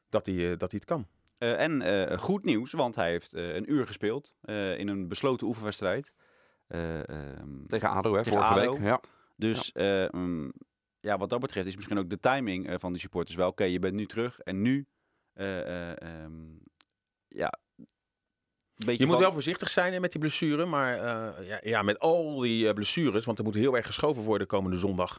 dat 0.09 0.27
hij, 0.27 0.35
eh, 0.51 0.59
dat 0.59 0.71
hij 0.71 0.81
het 0.81 0.85
kan. 0.85 1.07
Eh, 1.39 1.61
en 1.61 1.83
eh, 1.83 2.19
goed 2.19 2.45
nieuws, 2.45 2.73
want 2.73 2.95
hij 2.95 3.11
heeft 3.11 3.33
eh, 3.33 3.55
een 3.55 3.73
uur 3.73 3.87
gespeeld 3.87 4.33
eh, 4.41 4.79
in 4.79 4.89
een 4.89 5.09
besloten 5.09 5.47
oefenwedstrijd. 5.47 6.13
Eh, 6.71 7.09
ehm, 7.09 7.67
Tegen 7.67 7.89
ADO, 7.91 8.15
hè, 8.15 8.23
Tegen 8.23 8.39
vorige 8.39 8.61
ADO. 8.61 8.73
week. 8.73 8.83
Ja. 8.83 9.01
dus 9.37 9.71
ja. 9.75 10.11
ja, 11.01 11.19
wat 11.19 11.31
dat 11.31 11.41
betreft 11.41 11.67
is 11.67 11.75
misschien 11.77 11.99
ook 11.99 12.11
de 12.11 12.19
timing 12.19 12.69
eh, 12.69 12.75
van 12.79 12.93
de 12.93 12.99
supporters 12.99 13.37
wel. 13.37 13.49
Oké, 13.49 13.65
je 13.65 13.79
bent 13.79 13.95
nu 13.95 14.07
terug 14.07 14.41
en 14.41 14.63
nu, 14.63 14.87
eh, 15.33 15.61
eh, 15.91 16.03
ehm, 16.03 16.33
ja, 17.29 17.59
Je 18.75 18.87
moet 18.99 19.07
van- 19.09 19.19
wel 19.21 19.33
voorzichtig 19.33 19.69
zijn 19.71 20.01
met 20.01 20.13
die 20.13 20.21
blessure. 20.21 20.67
Maar 20.67 20.95
eh, 20.95 21.47
ja, 21.49 21.59
ja, 21.63 21.83
met 21.83 21.99
al 21.99 22.39
die 22.39 22.69
eh, 22.69 22.75
blessures, 22.75 23.25
want 23.25 23.39
er 23.39 23.45
moet 23.45 23.55
heel 23.55 23.77
erg 23.77 23.87
geschoven 23.87 24.23
worden 24.23 24.47
komende 24.47 24.77
zondag. 24.77 25.19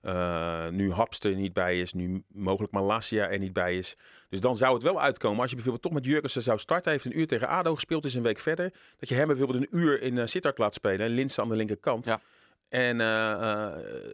Eh, 0.00 0.68
nu 0.68 0.92
Hapste 0.92 1.28
er 1.28 1.34
niet 1.34 1.52
bij 1.52 1.80
is, 1.80 1.92
nu 1.92 2.22
mogelijk 2.28 2.72
Malasia 2.72 3.28
er 3.28 3.38
niet 3.38 3.52
bij 3.52 3.76
is. 3.76 3.96
Dus 4.28 4.40
dan 4.40 4.56
zou 4.56 4.74
het 4.74 4.82
wel 4.82 5.00
uitkomen. 5.00 5.40
Als 5.40 5.48
je 5.50 5.56
bijvoorbeeld 5.56 5.84
toch 5.84 5.94
met 5.94 6.04
Jurgensen 6.04 6.42
zou 6.42 6.58
starten. 6.58 6.92
Heeft 6.92 7.04
een 7.04 7.18
uur 7.18 7.26
tegen 7.26 7.48
ADO 7.48 7.74
gespeeld, 7.74 8.04
is 8.04 8.14
een 8.14 8.22
week 8.22 8.38
verder. 8.38 8.72
Dat 8.98 9.08
je 9.08 9.14
hem 9.14 9.26
bijvoorbeeld 9.26 9.58
een 9.58 9.78
uur 9.78 10.02
in 10.02 10.16
uh, 10.16 10.50
laat 10.54 10.74
spelen. 10.74 11.06
En 11.06 11.12
Linse 11.12 11.40
aan 11.40 11.48
de 11.48 11.56
linkerkant. 11.56 12.06
Ja. 12.06 12.20
En 12.70 13.00
eh, 13.00 13.32
eh, 13.32 13.72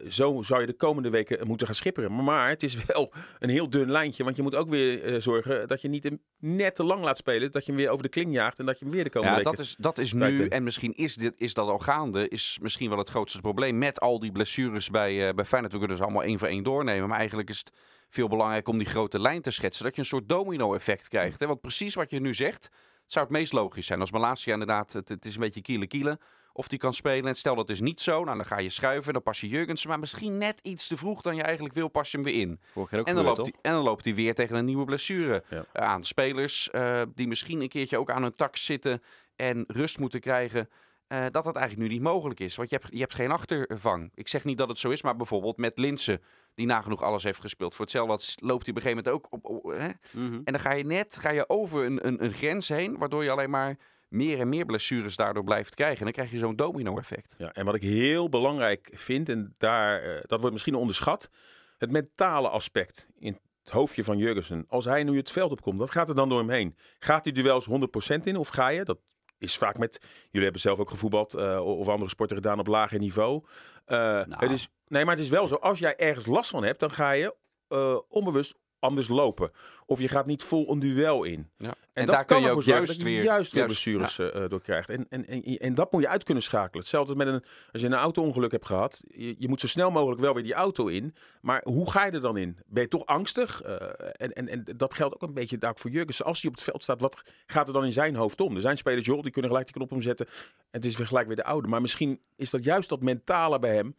zo 0.09 0.41
zou 0.41 0.61
je 0.61 0.67
de 0.67 0.73
komende 0.73 1.09
weken 1.09 1.47
moeten 1.47 1.67
gaan 1.67 1.75
schipperen. 1.75 2.23
Maar, 2.23 2.49
het 2.49 2.63
is 2.63 2.85
wel 2.85 3.13
een 3.39 3.49
heel 3.49 3.69
dun 3.69 3.91
lijntje. 3.91 4.23
Want 4.23 4.35
je 4.35 4.41
moet 4.41 4.55
ook 4.55 4.69
weer 4.69 5.03
eh, 5.03 5.21
zorgen 5.21 5.67
dat 5.67 5.81
je 5.81 5.87
niet 5.87 6.11
net 6.39 6.75
te 6.75 6.83
lang 6.83 7.03
laat 7.03 7.17
spelen. 7.17 7.51
Dat 7.51 7.65
je 7.65 7.71
hem 7.71 7.81
weer 7.81 7.89
over 7.89 8.03
de 8.03 8.09
kling 8.09 8.33
jaagt. 8.33 8.59
En 8.59 8.65
dat 8.65 8.79
je 8.79 8.85
hem 8.85 8.93
weer 8.93 9.03
de 9.03 9.09
komende 9.09 9.37
Ja, 9.37 9.43
weken... 9.43 9.57
dat 9.57 9.65
is, 9.65 9.75
dat 9.79 9.97
is 9.97 10.13
nu, 10.13 10.47
en 10.47 10.63
misschien 10.63 10.93
is, 10.93 11.15
dit, 11.15 11.33
is 11.37 11.53
dat 11.53 11.67
al 11.67 11.79
gaande, 11.79 12.27
is 12.27 12.59
misschien 12.61 12.89
wel 12.89 12.97
het 12.97 13.09
grootste 13.09 13.39
probleem 13.39 13.77
met 13.77 13.99
al 13.99 14.19
die 14.19 14.31
blessures 14.31 14.89
bij, 14.89 15.33
bij 15.33 15.45
Feyenoord. 15.45 15.73
We 15.73 15.79
kunnen 15.79 15.97
ze 15.97 16.03
allemaal 16.03 16.23
één 16.23 16.39
voor 16.39 16.47
één 16.47 16.63
doornemen, 16.63 17.09
maar 17.09 17.17
eigenlijk 17.17 17.49
is 17.49 17.57
het 17.57 17.71
veel 18.09 18.27
belangrijk 18.27 18.67
om 18.67 18.77
die 18.77 18.87
grote 18.87 19.19
lijn 19.19 19.41
te 19.41 19.51
schetsen. 19.51 19.83
Dat 19.83 19.95
je 19.95 20.01
een 20.01 20.07
soort 20.07 20.29
domino-effect 20.29 21.07
krijgt. 21.07 21.39
Hè? 21.39 21.47
Want 21.47 21.61
precies 21.61 21.95
wat 21.95 22.09
je 22.09 22.19
nu 22.19 22.33
zegt, 22.33 22.69
zou 23.05 23.25
het 23.25 23.33
meest 23.33 23.53
logisch 23.53 23.85
zijn. 23.85 23.99
Als 23.99 24.11
Malasia 24.11 24.53
inderdaad, 24.53 24.93
het, 24.93 25.09
het 25.09 25.25
is 25.25 25.33
een 25.33 25.41
beetje 25.41 25.61
kiele 25.61 25.87
kiele 25.87 26.19
of 26.57 26.67
die 26.67 26.79
kan 26.79 26.93
spelen. 26.93 27.25
En 27.29 27.35
stel 27.35 27.55
dat 27.55 27.69
is 27.69 27.81
niet 27.81 27.99
zo, 28.01 28.23
nou, 28.23 28.37
dan 28.37 28.45
ga 28.45 28.57
je 28.59 28.69
schuiven, 28.69 29.13
dan 29.13 29.21
pas 29.23 29.41
je 29.41 29.47
Jurgensen. 29.47 29.89
Maar 29.89 29.99
misschien 29.99 30.37
net 30.37 30.59
iets 30.63 30.87
te 30.87 30.97
vroeg 30.97 31.21
dan 31.21 31.35
je 31.35 31.41
eigenlijk 31.43 31.73
wil, 31.75 31.87
pas 31.87 32.11
je 32.11 32.17
hem 32.17 32.25
weer 32.25 32.39
in. 32.41 32.59
Ook 32.73 32.91
En 32.91 33.15
dan, 33.15 33.23
loopt 33.23 33.37
hij, 33.41 33.53
en 33.61 33.71
dan 33.73 33.83
loopt 33.83 34.05
hij 34.05 34.15
weer 34.15 34.35
tegen 34.35 34.55
een 34.55 34.65
nieuwe 34.65 34.85
blessure 34.85 35.43
Ja. 35.49 35.65
eh, 35.73 35.87
aan. 35.87 36.03
Spelers 36.03 36.69
eh, 36.69 37.01
die 37.15 37.27
misschien 37.27 37.61
een 37.61 37.69
keertje 37.69 37.97
ook 37.97 38.11
aan 38.11 38.21
hun 38.21 38.33
tak 38.33 38.55
zitten 38.55 39.01
en 39.35 39.63
rust 39.67 39.99
moeten 39.99 40.19
krijgen. 40.19 40.69
eh, 41.07 41.19
dat 41.31 41.43
dat 41.43 41.55
eigenlijk 41.55 41.87
nu 41.89 41.93
niet 41.93 42.03
mogelijk 42.03 42.39
is. 42.39 42.55
Want 42.55 42.69
je 42.69 42.75
hebt, 42.75 42.93
je 42.93 42.99
hebt 42.99 43.15
geen 43.15 43.31
achtervang. 43.31 44.11
Ik 44.15 44.27
zeg 44.27 44.43
niet 44.43 44.57
dat 44.57 44.67
het 44.69 44.79
zo 44.79 44.89
is, 44.89 45.01
maar 45.01 45.15
bijvoorbeeld 45.15 45.57
met 45.57 45.77
Linsen, 45.79 46.21
die 46.55 46.65
nagenoeg 46.65 47.01
alles 47.03 47.23
heeft 47.23 47.41
gespeeld. 47.41 47.75
Voor 47.75 47.85
hetzelfde 47.85 48.11
loopt 48.41 48.65
hij 48.65 48.75
op 48.75 48.81
een 48.83 48.89
gegeven 48.89 49.03
moment 49.05 49.07
ook 49.07 49.27
op. 49.33 49.45
op- 49.45 49.71
hè? 49.77 49.89
Mhm. 50.11 50.33
En 50.33 50.53
dan 50.53 50.59
ga 50.59 50.73
je 50.73 50.83
net 50.85 51.17
ga 51.17 51.31
je 51.31 51.49
over 51.49 51.85
een, 51.85 52.07
een, 52.07 52.23
een 52.23 52.33
grens 52.33 52.67
heen, 52.67 52.97
waardoor 52.97 53.23
je 53.23 53.31
alleen 53.31 53.49
maar 53.49 53.77
meer 54.07 54.39
en 54.39 54.49
meer 54.49 54.65
blessures 54.65 55.15
daardoor 55.15 55.43
blijft 55.43 55.75
krijgen. 55.75 55.97
En 55.97 56.03
dan 56.03 56.13
krijg 56.13 56.31
je 56.31 56.37
zo'n 56.37 56.55
domino-effect. 56.55 57.35
Ja, 57.37 57.53
en 57.53 57.65
wat 57.65 57.75
ik 57.75 57.81
heel 57.81 58.29
belangrijk 58.29 58.89
vind, 58.93 59.29
en 59.29 59.55
daar, 59.57 60.01
eh, 60.01 60.21
dat 60.25 60.39
wordt 60.39 60.53
misschien 60.53 60.75
onderschat, 60.75 61.29
het 61.77 61.91
mentale 61.91 62.49
aspect 62.49 63.07
in 63.19 63.37
het 63.63 63.73
hoofdje 63.73 64.03
van 64.03 64.17
Jurgensen. 64.17 64.65
Als 64.67 64.85
hij 64.85 65.03
nu 65.03 65.17
het 65.17 65.31
veld 65.31 65.51
opkomt, 65.51 65.79
wat 65.79 65.91
gaat 65.91 66.09
er 66.09 66.15
dan 66.15 66.29
door 66.29 66.39
hem 66.39 66.49
heen? 66.49 66.75
Gaat 66.99 67.23
hij 67.23 67.33
duels 67.33 67.65
100% 67.65 68.25
in 68.27 68.37
of 68.37 68.47
ga 68.47 68.67
je? 68.67 68.83
Dat 68.83 68.99
is 69.39 69.57
vaak 69.57 69.77
met, 69.77 70.01
jullie 70.23 70.43
hebben 70.43 70.61
zelf 70.61 70.79
ook 70.79 70.89
gevoetbald 70.89 71.33
eh, 71.33 71.65
of 71.65 71.87
andere 71.87 72.09
sporten 72.09 72.35
gedaan 72.35 72.59
op 72.59 72.67
lager 72.67 72.99
niveau. 72.99 73.43
Eh, 73.85 74.21
het 74.29 74.51
is, 74.51 74.69
nee, 74.87 75.05
maar 75.05 75.15
het 75.15 75.23
is 75.23 75.29
wel 75.29 75.47
zo, 75.47 75.55
als 75.55 75.79
jij 75.79 75.97
ergens 75.97 76.25
last 76.25 76.49
van 76.49 76.63
hebt, 76.63 76.79
dan 76.79 76.91
ga 76.91 77.11
je 77.11 77.35
eh, 77.67 77.97
onbewust 78.09 78.55
anders 78.79 79.07
lopen. 79.07 79.51
Of 79.85 79.99
je 79.99 80.07
gaat 80.07 80.25
niet 80.25 80.43
vol 80.43 80.71
een 80.71 80.79
duel 80.79 81.23
in. 81.23 81.49
Ja. 81.57 81.67
En, 81.67 81.75
En 81.93 82.05
dat 82.05 82.15
daar 82.15 82.25
kan 82.25 82.37
je 82.41 82.43
ervoor 82.43 82.57
ook 82.57 82.63
zorgen 82.63 82.85
juist 82.85 82.99
dat 82.99 83.07
je 83.07 83.15
weer- 83.15 83.23
juist 83.23 83.53
weer 83.53 83.65
blessures 83.65 84.19
eh, 84.19 84.43
eh, 84.43 84.49
door 84.49 84.61
krijgt. 84.61 84.89
En, 84.89 85.05
en, 85.09 85.27
en, 85.27 85.43
en 85.43 85.75
dat 85.75 85.91
moet 85.91 86.01
je 86.01 86.07
uit 86.07 86.23
kunnen 86.23 86.43
schakelen. 86.43 86.79
Hetzelfde 86.81 87.15
met 87.15 87.27
een, 87.27 87.43
als 87.71 87.81
je 87.81 87.87
een 87.87 87.93
auto-ongeluk 87.93 88.51
hebt 88.51 88.65
gehad. 88.65 89.03
Je, 89.07 89.35
je 89.37 89.47
moet 89.47 89.59
zo 89.59 89.67
snel 89.67 89.91
mogelijk 89.91 90.21
wel 90.21 90.33
weer 90.33 90.43
die 90.43 90.53
auto 90.53 90.87
in. 90.87 91.15
Maar 91.41 91.61
hoe 91.63 91.91
ga 91.91 92.05
je 92.05 92.11
er 92.11 92.21
dan 92.21 92.37
in? 92.37 92.57
Ben 92.65 92.83
je 92.83 92.89
toch 92.89 93.05
angstig? 93.05 93.61
Eh, 93.61 93.75
en, 94.11 94.33
en, 94.33 94.47
en 94.47 94.63
dat 94.77 94.93
geldt 94.93 95.15
ook 95.15 95.21
een 95.21 95.33
beetje 95.33 95.57
daar 95.57 95.73
voor 95.75 95.91
Jurgensen. 95.91 96.25
Als 96.25 96.41
hij 96.41 96.49
op 96.49 96.55
het 96.55 96.65
veld 96.65 96.83
staat, 96.83 97.01
wat 97.01 97.21
gaat 97.45 97.67
er 97.67 97.73
dan 97.73 97.85
in 97.85 97.93
zijn 97.93 98.15
hoofd 98.15 98.41
om? 98.41 98.55
Er 98.55 98.61
zijn 98.61 98.77
spelers, 98.77 99.05
joh, 99.05 99.21
die 99.21 99.31
kunnen 99.31 99.51
gelijk 99.51 99.67
die 99.67 99.75
knop 99.75 99.91
omzetten. 99.91 100.25
En 100.27 100.33
het 100.71 100.85
is 100.85 100.97
weer 100.97 101.07
gelijk 101.07 101.27
weer 101.27 101.35
de 101.35 101.43
oude. 101.43 101.67
Maar 101.67 101.81
misschien 101.81 102.21
is 102.35 102.49
dat 102.49 102.63
juist 102.63 102.89
dat 102.89 103.01
mentale 103.01 103.59
bij 103.59 103.75
hem. 103.75 103.93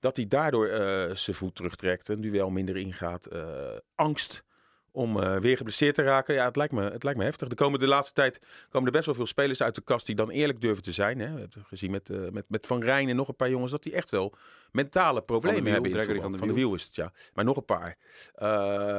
Dat 0.00 0.16
hij 0.16 0.26
daardoor 0.26 0.66
eh, 0.66 1.14
zijn 1.14 1.36
voet 1.36 1.54
terugtrekt. 1.54 2.08
Een 2.08 2.20
duel 2.20 2.50
minder 2.50 2.76
ingaat. 2.76 3.26
eh, 3.26 3.42
angst 3.94 4.44
om 4.90 5.20
eh, 5.20 5.36
weer 5.36 5.56
geblesseerd 5.56 5.94
te 5.94 6.02
raken. 6.02 6.34
Ja, 6.34 6.44
het 6.44 6.56
lijkt, 6.56 6.72
me, 6.72 6.82
het 6.82 7.02
lijkt 7.02 7.18
me 7.18 7.24
heftig. 7.24 7.48
Er 7.48 7.54
komen 7.54 7.80
de 7.80 7.86
laatste 7.86 8.14
tijd 8.14 8.40
komen 8.70 8.86
er 8.86 8.92
best 8.92 9.06
wel 9.06 9.14
veel 9.14 9.26
spelers 9.26 9.62
uit 9.62 9.74
de 9.74 9.80
kast 9.80 10.06
die 10.06 10.14
dan 10.14 10.30
eerlijk 10.30 10.60
durven 10.60 10.82
te 10.82 10.92
zijn. 10.92 11.18
Hè. 11.18 11.32
We 11.34 11.40
hebben 11.40 11.64
gezien 11.66 11.90
met, 11.90 12.32
met, 12.32 12.44
met 12.48 12.66
Van 12.66 12.82
Rijn 12.82 13.08
en 13.08 13.16
nog 13.16 13.28
een 13.28 13.36
paar 13.36 13.50
jongens 13.50 13.70
dat 13.70 13.82
die 13.82 13.92
echt 13.92 14.10
wel 14.10 14.34
mentale 14.72 15.22
problemen 15.22 15.62
Wiel, 15.62 15.72
hebben. 15.72 16.20
Van 16.20 16.32
de 16.32 16.38
van 16.38 16.48
de 16.48 16.54
Wiel 16.54 16.74
is 16.74 16.84
het, 16.84 16.94
ja. 16.94 17.12
Maar 17.34 17.44
nog 17.44 17.56
een 17.56 17.64
paar. 17.64 17.96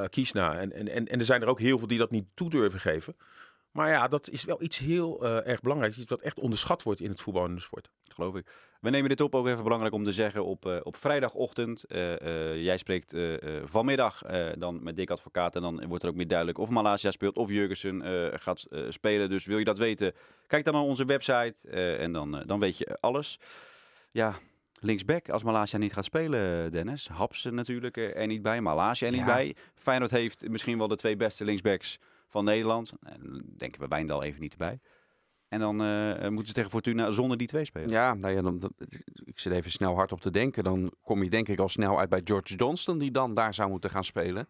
Kiesna. 0.09 0.57
En, 0.59 0.73
en, 0.73 0.87
en, 0.87 1.07
en 1.07 1.19
er 1.19 1.25
zijn 1.25 1.41
er 1.41 1.47
ook 1.47 1.59
heel 1.59 1.77
veel 1.77 1.87
die 1.87 1.97
dat 1.97 2.11
niet 2.11 2.31
toe 2.33 2.49
durven 2.49 2.79
geven. 2.79 3.15
Maar 3.79 3.89
ja, 3.89 4.07
dat 4.07 4.29
is 4.29 4.43
wel 4.43 4.61
iets 4.61 4.77
heel 4.77 5.23
eh, 5.25 5.47
erg 5.51 5.61
belangrijks. 5.61 5.97
Iets 5.97 6.09
wat 6.09 6.21
echt 6.21 6.39
onderschat 6.39 6.83
wordt 6.83 6.99
in 6.99 7.09
het 7.09 7.21
voetbal 7.21 7.45
en 7.45 7.55
de 7.55 7.61
sport. 7.61 7.89
geloof 8.07 8.35
ik. 8.35 8.45
We 8.81 8.89
nemen 8.89 9.09
dit 9.09 9.21
op, 9.21 9.35
ook 9.35 9.47
even 9.47 9.63
belangrijk 9.63 9.93
om 9.93 10.03
te 10.03 10.11
zeggen, 10.11 10.45
op, 10.45 10.65
eh, 10.65 10.77
op 10.83 10.95
vrijdagochtend. 10.95 11.83
eh, 11.83 12.21
eh, 12.51 12.63
jij 12.63 12.77
spreekt 12.77 13.13
eh, 13.13 13.57
eh, 13.57 13.63
vanmiddag 13.65 14.23
eh, 14.23 14.47
dan 14.57 14.83
met 14.83 14.95
Dick 14.95 15.09
Advocaat 15.09 15.55
en 15.55 15.61
dan 15.61 15.87
wordt 15.87 16.03
er 16.03 16.09
ook 16.09 16.15
meer 16.15 16.27
duidelijk 16.27 16.57
of 16.57 16.69
Malaysia 16.69 17.11
speelt 17.11 17.37
of 17.37 17.49
Jurgensen 17.49 18.01
eh, 18.01 18.39
gaat 18.39 18.63
eh, 18.69 18.81
spelen. 18.89 19.29
Dus 19.29 19.45
wil 19.45 19.57
je 19.57 19.63
dat 19.65 19.77
weten, 19.77 20.13
kijk 20.47 20.65
dan 20.65 20.73
naar 20.73 20.83
onze 20.83 21.05
website 21.05 21.55
eh, 21.69 22.01
en 22.01 22.11
dan, 22.11 22.43
dan 22.45 22.59
weet 22.59 22.77
je 22.77 22.97
alles. 22.99 23.39
Ja, 24.11 24.35
linksback 24.79 25.29
als 25.29 25.43
Malaysia 25.43 25.77
niet 25.77 25.93
gaat 25.93 26.05
spelen, 26.05 26.71
Dennis. 26.71 27.07
Hapsen 27.07 27.55
natuurlijk 27.55 27.97
eh, 27.97 28.15
er 28.21 28.27
niet 28.27 28.41
bij, 28.41 28.61
Malaysia 28.61 29.05
er 29.07 29.13
niet 29.13 29.25
Ja. 29.25 29.33
bij. 29.33 29.55
Feyenoord 29.75 30.11
heeft 30.11 30.49
misschien 30.49 30.77
wel 30.77 30.87
de 30.87 30.95
twee 30.95 31.15
beste 31.15 31.45
linksbacks 31.45 31.99
van 32.29 32.43
Nederland. 32.43 32.93
En 33.01 33.19
dan 33.23 33.43
denken 33.57 33.81
we 33.81 33.87
Wijndal 33.87 34.23
even 34.23 34.41
niet 34.41 34.51
erbij. 34.51 34.79
En 35.47 35.59
dan 35.59 35.81
eh, 35.83 36.27
moeten 36.27 36.47
ze 36.47 36.53
tegen 36.53 36.69
Fortuna 36.69 37.11
zonder 37.11 37.37
die 37.37 37.47
twee 37.47 37.65
spelen. 37.65 37.89
Ja, 37.89 38.13
nou 38.13 38.33
ja, 38.33 38.41
dan, 38.41 38.59
dan- 38.59 38.73
ik 39.23 39.39
zit 39.39 39.53
even 39.53 39.71
snel 39.71 39.95
hard 39.95 40.11
op 40.11 40.21
te 40.21 40.31
denken. 40.31 40.63
Dan 40.63 40.91
kom 41.01 41.23
je 41.23 41.29
denk 41.29 41.47
ik 41.47 41.59
al 41.59 41.69
snel 41.69 41.99
uit 41.99 42.09
bij 42.09 42.21
George 42.23 42.55
Johnston, 42.55 42.97
die 42.97 43.11
dan 43.11 43.33
daar 43.33 43.53
zou 43.53 43.69
moeten 43.69 43.89
gaan 43.89 44.03
spelen. 44.03 44.47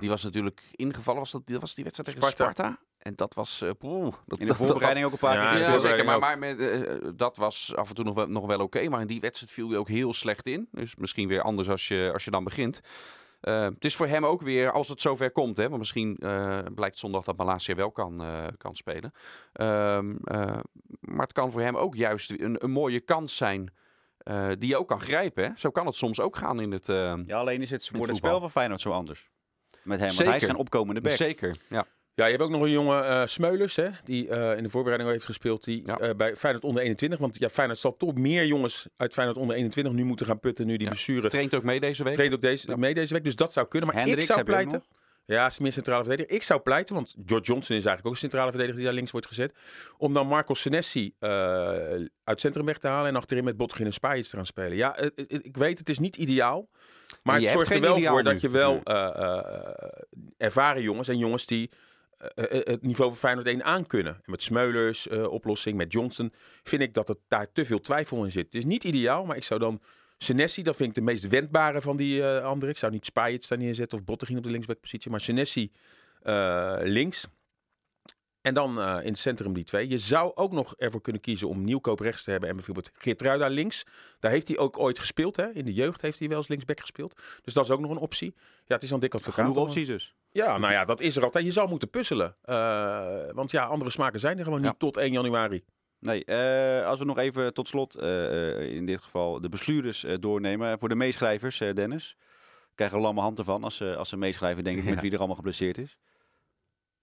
Die 0.00 0.08
was 0.08 0.22
natuurlijk 0.22 0.62
ingevallen. 0.70 1.20
Was 1.20 1.30
dat, 1.30 1.42
was 1.60 1.74
die 1.74 1.84
wedstrijd 1.84 2.14
tegen 2.14 2.30
Sparta. 2.32 2.52
Sparta? 2.52 2.80
En 2.98 3.14
dat 3.16 3.34
was... 3.34 3.60
eh, 3.62 3.70
poeh, 3.78 4.12
dat, 4.26 4.38
In 4.40 4.46
de 4.46 4.52
dat- 4.52 4.56
voorbereiding 4.56 5.06
ook 5.06 5.12
een 5.12 5.18
paar 5.18 5.34
Ja, 5.34 5.54
keer 5.54 5.62
Ja, 5.68 5.78
zeker. 5.78 6.04
Maar, 6.04 6.18
maar 6.18 6.38
met, 6.38 6.58
eh, 6.60 6.96
dat 7.16 7.36
was 7.36 7.74
af 7.76 7.88
en 7.88 7.94
toe 7.94 8.04
nog 8.04 8.14
wel, 8.14 8.26
nog 8.26 8.46
wel 8.46 8.60
oké. 8.60 8.88
maar 8.88 9.00
in 9.00 9.06
die 9.06 9.20
wedstrijd 9.20 9.52
viel 9.52 9.68
hij 9.68 9.78
ook 9.78 9.88
heel 9.88 10.14
slecht 10.14 10.46
in. 10.46 10.68
Dus 10.70 10.96
misschien 10.96 11.28
weer 11.28 11.42
anders 11.42 11.68
als 11.68 11.88
je, 11.88 12.10
als 12.12 12.24
je 12.24 12.30
dan 12.30 12.44
begint. 12.44 12.80
Eh, 13.42 13.62
het 13.64 13.84
is 13.84 13.96
voor 13.96 14.06
hem 14.06 14.24
ook 14.26 14.42
weer, 14.42 14.70
als 14.72 14.88
het 14.88 15.00
zover 15.00 15.30
komt, 15.30 15.56
hè, 15.56 15.66
want 15.66 15.78
misschien 15.78 16.16
eh, 16.16 16.58
blijkt 16.74 16.98
zondag 16.98 17.24
dat 17.24 17.36
Malasia 17.36 17.74
wel 17.74 17.90
kan, 17.90 18.22
eh, 18.22 18.46
kan 18.56 18.74
spelen. 18.76 19.12
Ehm, 19.52 20.14
eh, 20.24 20.58
maar 21.00 21.22
het 21.26 21.32
kan 21.32 21.50
voor 21.50 21.60
hem 21.60 21.76
ook 21.76 21.94
juist 21.94 22.30
een, 22.30 22.64
een 22.64 22.70
mooie 22.70 23.00
kans 23.00 23.36
zijn 23.36 23.72
die 24.58 24.68
je 24.68 24.76
ook 24.76 24.88
kan 24.88 25.00
grijpen. 25.00 25.44
Hè? 25.44 25.50
Zo 25.56 25.70
kan 25.70 25.86
het 25.86 25.94
soms 25.96 26.20
ook 26.20 26.36
gaan 26.36 26.60
in 26.60 26.72
het... 26.72 26.88
eh, 26.88 27.14
Ja, 27.26 27.38
alleen 27.38 27.62
is 27.62 27.70
het 27.70 27.88
voor 27.88 28.06
het 28.06 28.16
spel 28.16 28.40
van 28.40 28.50
Feyenoord 28.50 28.80
zo 28.80 28.90
anders. 28.90 29.30
Met 29.82 29.98
hem, 29.98 30.08
want 30.08 30.18
hij 30.28 30.36
is 30.36 30.44
geen 30.44 30.56
opkomende 30.56 31.00
back. 31.00 31.12
Zeker, 31.12 31.56
ja. 31.68 31.86
Ja, 32.14 32.24
je 32.24 32.30
hebt 32.30 32.42
ook 32.42 32.50
nog 32.50 32.62
een 32.62 32.70
jonge 32.70 33.00
eh, 33.00 33.26
Smeulers, 33.26 33.76
hè, 33.76 33.88
die 34.04 34.28
eh, 34.28 34.56
in 34.56 34.62
de 34.62 34.68
voorbereiding 34.68 35.08
al 35.08 35.14
heeft 35.14 35.24
gespeeld, 35.26 35.64
die 35.64 35.80
Ja. 35.84 35.98
eh, 35.98 36.14
bij 36.16 36.36
Feyenoord 36.36 36.64
onder 36.64 36.82
21. 36.82 37.18
Want 37.18 37.38
ja, 37.38 37.48
Feyenoord 37.48 37.78
zal 37.78 37.96
toch 37.96 38.14
meer 38.14 38.46
jongens 38.46 38.86
uit 38.96 39.12
Feyenoord 39.12 39.38
onder 39.38 39.56
21 39.56 39.92
nu 39.92 40.04
moeten 40.04 40.26
gaan 40.26 40.40
putten, 40.40 40.66
nu 40.66 40.72
die 40.76 40.82
Ja. 40.82 40.88
blessure 40.88 41.28
Traint 41.28 41.54
ook 41.54 41.62
mee 41.62 41.80
deze 41.80 42.04
week. 42.04 42.14
traint 42.14 42.34
ook 42.34 42.40
deze, 42.40 42.70
Ja. 42.70 42.76
mee 42.76 42.94
deze 42.94 43.14
week. 43.14 43.24
Dus 43.24 43.36
dat 43.36 43.52
zou 43.52 43.68
kunnen. 43.68 43.94
Maar 43.94 44.08
ik 44.08 44.20
zou 44.20 44.42
pleiten. 44.42 44.84
Ja, 45.24 45.46
is 45.46 45.58
meer 45.58 45.72
centrale 45.72 46.04
verdediger. 46.04 46.34
Ik 46.36 46.42
zou 46.42 46.60
pleiten, 46.60 46.94
want 46.94 47.14
George 47.26 47.44
Johnson 47.46 47.76
is 47.76 47.84
eigenlijk 47.84 48.06
ook 48.06 48.12
een 48.12 48.18
centrale 48.18 48.48
verdediger 48.50 48.76
die 48.76 48.84
daar 48.86 48.94
links 48.94 49.10
wordt 49.10 49.26
gezet. 49.26 49.54
Om 49.96 50.14
dan 50.14 50.26
Marco 50.26 50.54
Senesi 50.54 51.14
eh, 51.18 51.30
uit 51.30 52.10
het 52.24 52.40
centrum 52.40 52.64
weg 52.64 52.78
te 52.78 52.88
halen 52.88 53.08
en 53.08 53.16
achterin 53.16 53.44
met 53.44 53.56
Bottegin 53.56 53.86
en 53.86 53.92
Spajic 53.92 54.24
te 54.24 54.36
gaan 54.36 54.46
spelen. 54.46 54.76
Ja, 54.76 54.96
ik 55.26 55.56
weet, 55.56 55.78
het 55.78 55.88
is 55.88 55.98
niet 55.98 56.16
ideaal. 56.16 56.68
Maar 57.22 57.40
je 57.40 57.46
het 57.46 57.54
zorgt 57.54 57.70
er 57.70 57.80
wel 57.80 58.00
voor 58.02 58.16
nu. 58.22 58.30
dat 58.30 58.40
je 58.40 58.48
wel 58.50 58.82
ervaren 60.36 60.82
jongens 60.82 61.08
en 61.08 61.18
jongens 61.18 61.46
die 61.46 61.70
het 62.34 62.82
niveau 62.82 63.10
van 63.10 63.18
Feyenoord 63.18 63.46
1 63.46 63.64
aankunnen. 63.64 64.14
En 64.14 64.30
met 64.30 64.42
Smeulers 64.42 65.08
eh, 65.08 65.26
oplossing, 65.32 65.76
met 65.76 65.92
Johnson, 65.92 66.32
vind 66.62 66.82
ik 66.82 66.94
dat 66.94 67.08
het 67.08 67.18
daar 67.28 67.52
te 67.52 67.64
veel 67.64 67.80
twijfel 67.80 68.24
in 68.24 68.30
zit. 68.30 68.44
Het 68.44 68.54
is 68.54 68.64
niet 68.64 68.84
ideaal, 68.84 69.24
maar 69.24 69.36
ik 69.36 69.44
zou 69.44 69.60
dan 69.60 69.80
Senesi, 70.18 70.62
dat 70.62 70.76
vind 70.76 70.88
ik 70.88 70.94
de 70.94 71.00
meest 71.00 71.28
wendbare 71.28 71.80
van 71.80 71.96
die 71.96 72.22
eh 72.26 72.44
anderen. 72.44 72.70
Ik 72.70 72.76
zou 72.78 72.92
niet 72.92 73.04
Spajic 73.04 73.48
daar 73.48 73.58
neerzetten 73.58 73.98
of 73.98 74.04
Bottegien 74.04 74.36
op 74.36 74.42
de 74.42 74.50
linksbackpositie, 74.50 75.10
maar 75.10 75.20
Senesi 75.20 75.72
eh, 76.22 76.76
links. 76.82 77.26
En 78.40 78.54
dan 78.54 78.80
eh, 78.80 78.98
in 79.02 79.08
het 79.08 79.18
centrum 79.18 79.52
die 79.52 79.64
twee. 79.64 79.88
Je 79.88 79.98
zou 79.98 80.32
ook 80.34 80.52
nog 80.52 80.74
ervoor 80.76 81.00
kunnen 81.00 81.20
kiezen 81.22 81.48
om 81.48 81.64
Nieuwkoop 81.64 82.00
rechts 82.00 82.24
te 82.24 82.30
hebben 82.30 82.48
en 82.48 82.54
bijvoorbeeld 82.54 82.90
Geertruida 82.94 83.46
links. 83.48 83.84
Daar 84.20 84.30
heeft 84.30 84.48
hij 84.48 84.58
ook 84.58 84.78
ooit 84.78 84.98
gespeeld. 84.98 85.36
Hè? 85.36 85.50
In 85.52 85.64
de 85.64 85.72
jeugd 85.72 86.00
heeft 86.02 86.18
hij 86.18 86.28
wel 86.28 86.36
eens 86.36 86.48
linksback 86.48 86.80
gespeeld. 86.80 87.20
Dus 87.42 87.54
dat 87.54 87.64
is 87.64 87.70
ook 87.70 87.80
nog 87.80 87.90
een 87.90 87.96
optie. 87.96 88.34
Ja, 88.64 88.74
het 88.74 88.82
is 88.82 88.88
dan 88.88 89.00
dik 89.00 89.14
advocaat. 89.14 89.44
Genoeg 89.44 89.56
om- 89.56 89.62
opties 89.62 89.86
dus. 89.86 90.14
Ja, 90.32 90.58
nou 90.58 90.72
ja, 90.72 90.84
dat 90.84 91.00
is 91.00 91.16
er 91.16 91.24
altijd. 91.24 91.44
Je 91.44 91.52
zou 91.52 91.68
moeten 91.68 91.90
puzzelen. 91.90 92.36
Eh, 92.42 93.24
want 93.32 93.50
ja, 93.50 93.64
andere 93.64 93.90
smaken 93.90 94.20
zijn 94.20 94.38
er 94.38 94.44
gewoon 94.44 94.60
Ja. 94.62 94.68
niet 94.68 94.78
tot 94.78 94.96
1 94.96 95.12
januari. 95.12 95.64
Nee, 95.98 96.24
eh, 96.24 96.86
als 96.86 96.98
we 96.98 97.04
nog 97.04 97.18
even 97.18 97.54
tot 97.54 97.68
slot, 97.68 97.94
eh, 97.94 98.60
in 98.74 98.86
dit 98.86 99.02
geval 99.02 99.40
de 99.40 99.48
bestuurders 99.48 100.06
doornemen. 100.20 100.78
Voor 100.78 100.88
de 100.88 100.94
meeschrijvers, 100.94 101.58
Dennis. 101.58 102.16
Krijgen 102.74 102.96
een 102.96 103.02
lamme 103.02 103.20
hand 103.20 103.38
ervan 103.38 103.64
als 103.64 103.76
ze, 103.76 103.96
als 103.96 104.08
ze 104.08 104.16
meeschrijven, 104.16 104.64
denk 104.64 104.78
ik, 104.78 104.84
met 104.90 105.00
wie 105.00 105.10
er 105.10 105.18
allemaal 105.18 105.36
geblesseerd 105.36 105.78
is. 105.78 105.96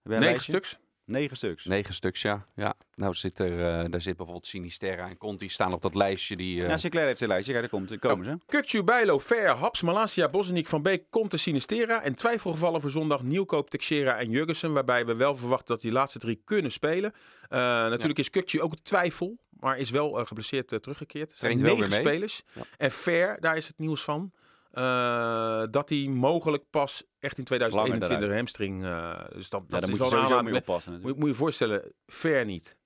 Negen 0.03 0.23
lijstje? 0.23 0.51
stuks. 0.51 0.79
Negen 1.09 1.37
stuks. 1.37 1.65
Negen 1.65 1.93
stuks, 1.93 2.21
ja. 2.21 2.45
ja. 2.55 2.73
Nou 2.95 3.13
zit 3.13 3.39
er, 3.39 3.51
eh, 3.51 3.89
daar 3.89 4.01
zit 4.01 4.15
bijvoorbeeld 4.15 4.47
Sinisterra 4.47 5.09
en 5.09 5.17
Conti 5.17 5.49
staan 5.49 5.73
op 5.73 5.81
dat 5.81 5.95
lijstje. 5.95 6.35
Die, 6.35 6.61
eh, 6.61 6.67
Ja, 6.69 6.77
Sinclair 6.77 7.07
heeft 7.07 7.21
een 7.21 7.27
lijstje. 7.27 7.53
Kijk, 7.53 7.71
daar 7.71 7.79
komt, 7.79 7.99
komen 7.99 8.25
ze. 8.25 8.37
Kukcu, 8.45 8.83
Bijlo, 8.83 9.19
Ver, 9.19 9.49
Haps, 9.49 9.81
Malasia, 9.81 10.29
Bosniek, 10.29 10.67
Van 10.67 10.81
Beek, 10.81 11.03
Conte, 11.09 11.37
Sinistera. 11.37 12.01
En 12.03 12.15
twijfelgevallen 12.15 12.81
voor 12.81 12.89
zondag 12.89 13.23
Nieuwkoop, 13.23 13.69
Texera 13.69 14.17
en 14.17 14.29
Jurgensen. 14.29 14.73
Waarbij 14.73 15.05
we 15.05 15.15
wel 15.15 15.35
verwachten 15.35 15.67
dat 15.67 15.81
die 15.81 15.91
laatste 15.91 16.19
drie 16.19 16.41
kunnen 16.45 16.71
spelen. 16.71 17.13
Eh, 17.49 17.59
natuurlijk 17.59 18.19
is 18.19 18.29
Kukcu 18.29 18.61
ook 18.61 18.71
een 18.71 18.83
twijfel. 18.83 19.37
Maar 19.59 19.77
is 19.77 19.89
wel 19.89 20.11
geblesseerd 20.25 20.67
teruggekeerd. 20.67 21.29
Het 21.29 21.37
zijn 21.37 21.57
Traint 21.57 21.61
wel 21.61 21.75
negen 21.77 21.89
weer 21.89 22.03
mee. 22.03 22.13
spelers. 22.13 22.43
Ja. 22.53 22.61
En 22.77 22.91
Ver, 22.91 23.37
daar 23.39 23.57
is 23.57 23.67
het 23.67 23.77
nieuws 23.77 24.01
van. 24.03 24.31
Eh, 24.71 25.63
dat 25.69 25.89
hij 25.89 26.07
mogelijk 26.07 26.63
pas 26.69 27.03
echt 27.19 27.37
in 27.37 27.43
2021 27.43 28.17
eruit. 28.17 28.35
hamstring. 28.35 28.83
eh 28.83 29.19
dus 29.33 29.49
dat, 29.49 29.61
Ja, 29.61 29.67
dat 29.69 29.81
daar 29.81 29.89
is 29.89 29.97
moet 29.97 30.09
je 30.09 30.27
wel 30.27 30.43
mee 30.43 30.55
oppassen. 30.55 31.01
Moet, 31.01 31.27
je 31.27 31.33
voorstellen, 31.33 31.93
Ver 32.05 32.45
niet, 32.45 32.77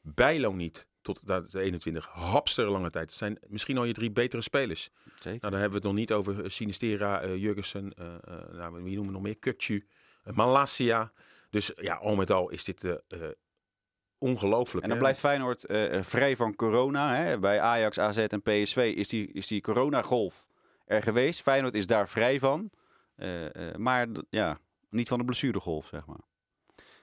Bijlo 0.00 0.52
niet 0.52 0.88
tot 1.02 1.26
de 1.26 1.60
21, 1.60 2.06
Hapster 2.06 2.70
lange 2.70 2.90
tijd. 2.90 3.08
Het 3.08 3.18
zijn 3.18 3.38
misschien 3.46 3.78
al 3.78 3.84
je 3.84 3.92
drie 3.92 4.10
betere 4.10 4.42
spelers. 4.42 4.90
Zeker. 5.04 5.24
Nou, 5.24 5.38
dan 5.40 5.52
hebben 5.52 5.70
we 5.70 5.74
het 5.74 5.84
nog 5.84 5.94
niet 5.94 6.12
over 6.12 6.44
eh, 6.44 6.50
Sinistera, 6.50 7.20
eh 7.20 7.36
Jurgensen, 7.36 7.92
nou, 8.52 8.82
wie 8.82 8.94
noemen 8.94 9.06
we 9.06 9.12
nog 9.12 9.22
meer? 9.22 9.36
Kukcu, 9.36 9.86
uh, 10.26 10.34
Malasia. 10.34 11.12
Dus 11.50 11.72
ja, 11.76 11.94
al 11.94 12.14
met 12.14 12.30
al 12.30 12.50
is 12.50 12.64
dit 12.64 13.02
ongelooflijk. 14.18 14.82
En 14.82 14.88
dan 14.88 14.98
hè? 14.98 15.02
blijft 15.02 15.20
Feyenoord 15.20 15.64
vrij 16.06 16.36
van 16.36 16.54
corona. 16.54 17.14
Hè? 17.14 17.38
Bij 17.38 17.60
Ajax, 17.60 17.98
AZ 17.98 18.18
en 18.18 18.42
PSV 18.42 18.92
is 18.96 19.08
die, 19.08 19.32
is 19.32 19.46
die 19.46 19.60
coronagolf 19.60 20.44
er 20.84 21.02
geweest. 21.02 21.42
Feyenoord 21.42 21.74
is 21.74 21.86
daar 21.86 22.08
vrij 22.08 22.38
van. 22.38 22.70
Eh, 23.16 23.68
eh, 23.68 23.74
maar 23.76 24.06
ja, 24.30 24.58
niet 24.90 25.08
van 25.08 25.18
de 25.18 25.24
blessuregolf, 25.24 25.86
zeg 25.86 26.06
maar. 26.06 26.20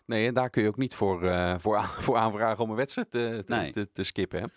Nee, 0.06 0.28
en 0.28 0.34
daar 0.34 0.50
kun 0.50 0.62
je 0.62 0.68
ook 0.68 0.78
niet 0.78 0.96
voor, 0.96 1.24
eh, 1.24 1.56
voor, 1.58 1.78
aan- 1.78 1.86
voor 2.06 2.18
aanvragen 2.18 2.64
om 2.64 2.70
een 2.70 2.76
wedstrijd 2.76 3.12
te, 3.12 3.44
te, 3.46 3.54
Nee. 3.56 3.72
te, 3.72 3.92
te 3.92 4.04
skippen. 4.04 4.40
Hè? 4.42 4.48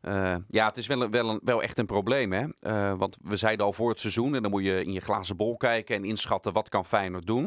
Eh, 0.00 0.36
ja, 0.48 0.66
het 0.66 0.76
is 0.76 0.86
wel, 0.86 1.10
wel, 1.10 1.28
een, 1.30 1.40
wel 1.44 1.62
echt 1.62 1.78
een 1.78 1.86
probleem. 1.86 2.32
Hè? 2.32 2.46
Eh, 2.58 2.92
want 2.98 3.18
we 3.22 3.36
zeiden 3.36 3.66
al 3.66 3.72
voor 3.72 3.88
het 3.90 4.00
seizoen, 4.00 4.34
en 4.34 4.42
dan 4.42 4.50
moet 4.50 4.64
je 4.64 4.84
in 4.84 4.92
je 4.92 5.00
glazen 5.00 5.36
bol 5.36 5.56
kijken 5.56 5.96
en 5.96 6.04
inschatten 6.04 6.52
wat 6.52 6.68
kan 6.68 6.84
Feyenoord 6.84 7.26
doen. 7.26 7.42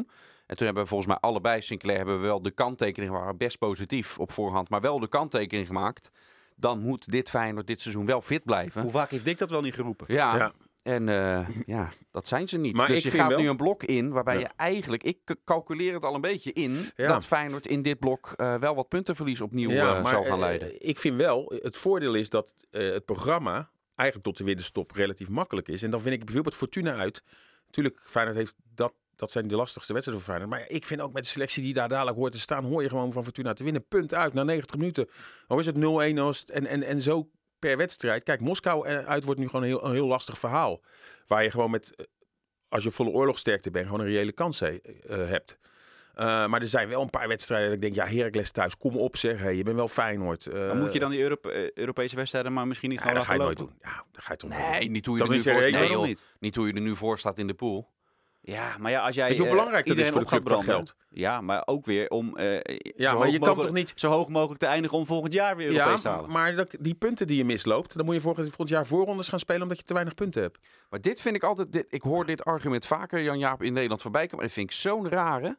En 0.46 0.56
toen 0.56 0.64
hebben 0.66 0.82
we 0.82 0.88
volgens 0.88 1.08
mij 1.08 1.18
allebei, 1.20 1.62
Sinclair, 1.62 1.96
hebben 1.96 2.20
we 2.20 2.26
wel 2.26 2.42
de 2.42 2.50
kanttekening, 2.50 3.12
waren 3.12 3.36
best 3.36 3.58
positief 3.58 4.18
op 4.18 4.32
voorhand, 4.32 4.68
maar 4.68 4.80
wel 4.80 4.98
de 5.00 5.08
kanttekening 5.08 5.66
gemaakt. 5.66 6.10
Dan 6.56 6.80
moet 6.80 7.10
dit 7.10 7.30
Feyenoord 7.30 7.66
dit 7.66 7.80
seizoen 7.80 8.06
wel 8.06 8.20
fit 8.20 8.44
blijven. 8.44 8.82
Hoe 8.82 8.90
vaak 8.90 9.10
heeft 9.10 9.24
Dick 9.24 9.38
dat 9.38 9.50
wel 9.50 9.60
niet 9.60 9.74
geroepen? 9.74 10.06
Ja, 10.14 10.36
Ja. 10.36 10.52
En 10.82 11.08
eh, 11.08 11.48
ja, 11.66 11.92
dat 12.10 12.28
zijn 12.28 12.48
ze 12.48 12.58
niet. 12.58 12.76
Maar 12.76 12.88
dus 12.88 13.04
ik 13.04 13.12
je 13.12 13.18
gaat 13.18 13.28
wel- 13.28 13.38
nu 13.38 13.48
een 13.48 13.56
blok 13.56 13.82
in 13.84 14.10
waarbij 14.10 14.34
Ja. 14.34 14.40
je 14.40 14.48
eigenlijk, 14.56 15.02
ik 15.02 15.36
calculeer 15.44 15.94
het 15.94 16.04
al 16.04 16.14
een 16.14 16.20
beetje 16.20 16.52
in, 16.52 16.76
Ja. 16.96 17.06
dat 17.06 17.24
Feyenoord 17.26 17.66
in 17.66 17.82
dit 17.82 17.98
blok 17.98 18.32
eh, 18.36 18.54
wel 18.54 18.74
wat 18.74 18.88
puntenverlies 18.88 19.40
opnieuw 19.40 19.70
eh, 19.70 20.06
zal 20.06 20.24
gaan 20.24 20.38
leiden. 20.38 20.86
ik 20.88 20.98
vind 20.98 21.16
wel, 21.16 21.52
het 21.62 21.76
voordeel 21.76 22.14
is 22.14 22.28
dat 22.28 22.54
het 22.70 23.04
programma 23.04 23.70
eigenlijk 23.94 24.28
tot 24.28 24.38
de 24.38 24.44
winterstop 24.44 24.90
relatief 24.90 25.28
makkelijk 25.28 25.68
is. 25.68 25.82
En 25.82 25.90
dan 25.90 26.00
vind 26.00 26.14
ik 26.14 26.24
bijvoorbeeld 26.24 26.54
Fortuna 26.56 26.94
uit. 26.96 27.22
Natuurlijk, 27.66 28.00
Feyenoord 28.06 28.36
heeft 28.36 28.54
dat, 28.74 28.92
dat 29.16 29.30
zijn 29.30 29.48
de 29.48 29.56
lastigste 29.56 29.92
wedstrijden 29.92 30.24
voor 30.24 30.34
Feyenoord. 30.34 30.58
Maar 30.60 30.70
ik 30.70 30.86
vind 30.86 31.00
ook 31.00 31.12
met 31.12 31.22
de 31.22 31.28
selectie 31.28 31.62
die 31.62 31.72
daar 31.72 31.88
dadelijk 31.88 32.16
hoort 32.16 32.32
te 32.32 32.40
staan, 32.40 32.64
hoor 32.64 32.82
je 32.82 32.88
gewoon 32.88 33.12
van 33.12 33.24
Fortuna 33.24 33.52
te 33.52 33.64
winnen. 33.64 33.86
Punt 33.88 34.14
uit, 34.14 34.32
na 34.32 34.42
90 34.42 34.76
minuten. 34.76 35.08
Al 35.46 35.58
is 35.58 35.66
het 35.66 35.76
0-1 35.76 36.18
als 36.18 36.38
het- 36.40 36.50
en, 36.50 36.66
en, 36.66 36.82
en 36.82 37.00
zo 37.00 37.30
per 37.60 37.76
wedstrijd. 37.76 38.22
Kijk, 38.22 38.40
Moskou 38.40 38.86
eh, 38.86 39.06
uit 39.06 39.24
wordt 39.24 39.40
nu 39.40 39.46
gewoon 39.46 39.62
een 39.62 39.68
heel, 39.68 39.84
een 39.84 39.92
heel 39.92 40.06
lastig 40.06 40.38
verhaal. 40.38 40.80
Waar 41.26 41.42
je 41.42 41.50
gewoon 41.50 41.70
met, 41.70 41.94
eh, 41.96 42.04
als 42.68 42.82
je 42.82 42.90
volle 42.90 43.10
oorlogsterkte 43.10 43.70
bent, 43.70 43.84
gewoon 43.86 44.00
een 44.00 44.06
reële 44.12 44.32
kans 44.32 44.60
he- 44.60 44.78
eh, 45.08 45.28
hebt. 45.28 45.58
Maar 46.14 46.60
er 46.60 46.66
zijn 46.68 46.88
wel 46.88 47.02
een 47.02 47.10
paar 47.10 47.28
wedstrijden 47.28 47.66
dat 47.66 47.76
ik 47.76 47.80
denk, 47.82 47.94
ja, 47.94 48.14
Heracles 48.16 48.50
thuis, 48.50 48.76
kom 48.76 48.96
op 48.96 49.16
zeg. 49.16 49.38
Hey, 49.38 49.54
je 49.56 49.62
bent 49.62 49.76
wel 49.76 49.88
Feyenoord. 49.88 50.44
Dan 50.52 50.78
moet 50.78 50.92
je 50.92 50.98
dan 50.98 51.10
die 51.10 51.20
Europe- 51.20 51.70
Europese 51.74 52.16
wedstrijden 52.16 52.52
maar 52.52 52.66
misschien 52.66 52.88
niet 52.88 52.98
ja, 52.98 53.04
gewoon 53.04 53.18
dat 53.18 53.26
ga 53.28 53.34
je 53.34 53.40
nooit 53.40 53.58
doen. 53.58 53.72
Ja, 53.82 54.04
dat 54.12 54.24
ga 54.24 54.32
je 54.32 54.38
toch 54.38 54.50
nooit 54.50 54.62
doen. 54.62 54.70
Nee, 54.70 54.90
niet 54.90 55.06
hoe 55.06 55.14
je, 55.14 55.20
Dat 55.20 55.28
er 55.30 55.34
nu 55.34 55.40
is 55.40 55.46
voor, 55.52 55.62
één. 55.62 55.62
nee, 55.62 55.70
Nee, 55.72 55.80
waarom 55.80 55.98
joh. 55.98 56.08
niet? 56.08 56.26
niet 56.40 56.54
hoe 56.56 56.66
je 56.66 56.72
er 56.72 56.80
nu 56.80 56.96
voor 56.96 57.18
staat 57.18 57.38
in 57.38 57.46
de 57.46 57.54
pool. 57.54 57.88
Ja, 58.42 58.76
maar 58.78 58.90
ja, 58.90 59.04
als 59.04 59.14
jij 59.14 59.26
Weet 59.28 59.36
je 59.36 59.38
hoe 59.42 59.50
eh, 59.50 59.56
belangrijk 59.56 59.86
dat 59.86 59.96
is 59.96 60.02
iedereen 60.04 60.12
voor 60.28 60.38
de 60.38 60.44
club 60.44 60.64
branden- 60.64 60.94
Ja, 61.10 61.40
maar 61.40 61.62
ook 61.66 61.86
weer 61.86 62.08
om 62.08 62.36
eh, 62.36 62.54
Ja, 62.54 63.10
zo 63.10 63.16
maar 63.16 63.24
hoog 63.24 63.32
je 63.32 63.38
kan 63.38 63.48
mogelijk- 63.48 63.60
toch 63.60 63.72
niet... 63.72 63.92
zo 63.96 64.08
hoog 64.10 64.28
mogelijk 64.28 64.60
te 64.60 64.66
eindigen 64.66 64.98
om 64.98 65.06
volgend 65.06 65.32
jaar 65.32 65.56
weer 65.56 65.66
Europees 65.70 66.02
te 66.02 66.08
Ja, 66.08 66.14
halen. 66.14 66.30
maar 66.30 66.54
dat, 66.56 66.76
die 66.80 66.94
punten 66.94 67.26
die 67.26 67.36
je 67.36 67.44
misloopt, 67.44 67.96
dan 67.96 68.04
moet 68.04 68.14
je 68.14 68.20
volgend, 68.20 68.46
volgend 68.46 68.68
jaar 68.68 68.86
voorrondes 68.86 69.28
gaan 69.28 69.38
spelen 69.38 69.62
omdat 69.62 69.78
je 69.78 69.84
te 69.84 69.92
weinig 69.92 70.14
punten 70.14 70.42
hebt. 70.42 70.58
Maar 70.90 71.00
dit 71.00 71.20
vind 71.20 71.36
ik 71.36 71.42
altijd, 71.42 71.72
dit, 71.72 71.86
ik 71.88 72.02
hoor 72.02 72.26
dit 72.26 72.44
argument 72.44 72.86
vaker, 72.86 73.22
Jan-Jaap, 73.22 73.62
in 73.62 73.72
Nederland 73.72 74.02
voorbij 74.02 74.22
komen. 74.22 74.36
Maar 74.36 74.44
dat 74.46 74.54
vind 74.54 74.70
ik 74.70 74.76
zo'n 74.76 75.08
rare. 75.08 75.58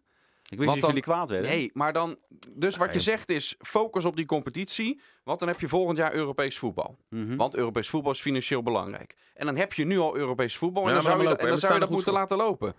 Ik 0.51 0.58
wist 0.58 0.74
dat 0.74 0.86
jullie 0.86 1.01
kwaad 1.01 1.29
werden. 1.29 1.51
Nee, 1.51 1.72
maar 1.74 1.93
dan... 1.93 2.17
Dus 2.50 2.77
wat 2.77 2.93
je 2.93 3.00
zegt 3.00 3.29
is, 3.29 3.55
focus 3.60 4.05
op 4.05 4.15
die 4.15 4.25
competitie. 4.25 5.01
Want 5.24 5.39
dan 5.39 5.48
heb 5.48 5.60
je 5.60 5.67
volgend 5.67 5.98
jaar 5.98 6.13
Europees 6.13 6.58
voetbal. 6.58 6.98
Mhm. 7.10 7.36
Want 7.36 7.55
Europees 7.55 7.89
voetbal 7.89 8.12
is 8.12 8.22
financieel 8.22 8.63
belangrijk. 8.63 9.15
En 9.34 9.46
dan 9.46 9.55
heb 9.55 9.74
je 9.74 9.86
nu 9.86 9.98
al 9.98 10.15
Europees 10.15 10.58
voetbal. 10.58 10.84
En 10.84 10.88
Ja, 10.88 10.93
dan 10.93 11.03
zou 11.03 11.17
je, 11.17 11.24
lopen, 11.24 11.39
en 11.39 11.46
hè? 11.46 11.51
dan 11.51 11.60
zou 11.60 11.74
je 11.74 11.79
dat 11.79 11.89
moeten 11.89 12.08
goed 12.08 12.20
laten 12.20 12.38
lopen. 12.38 12.75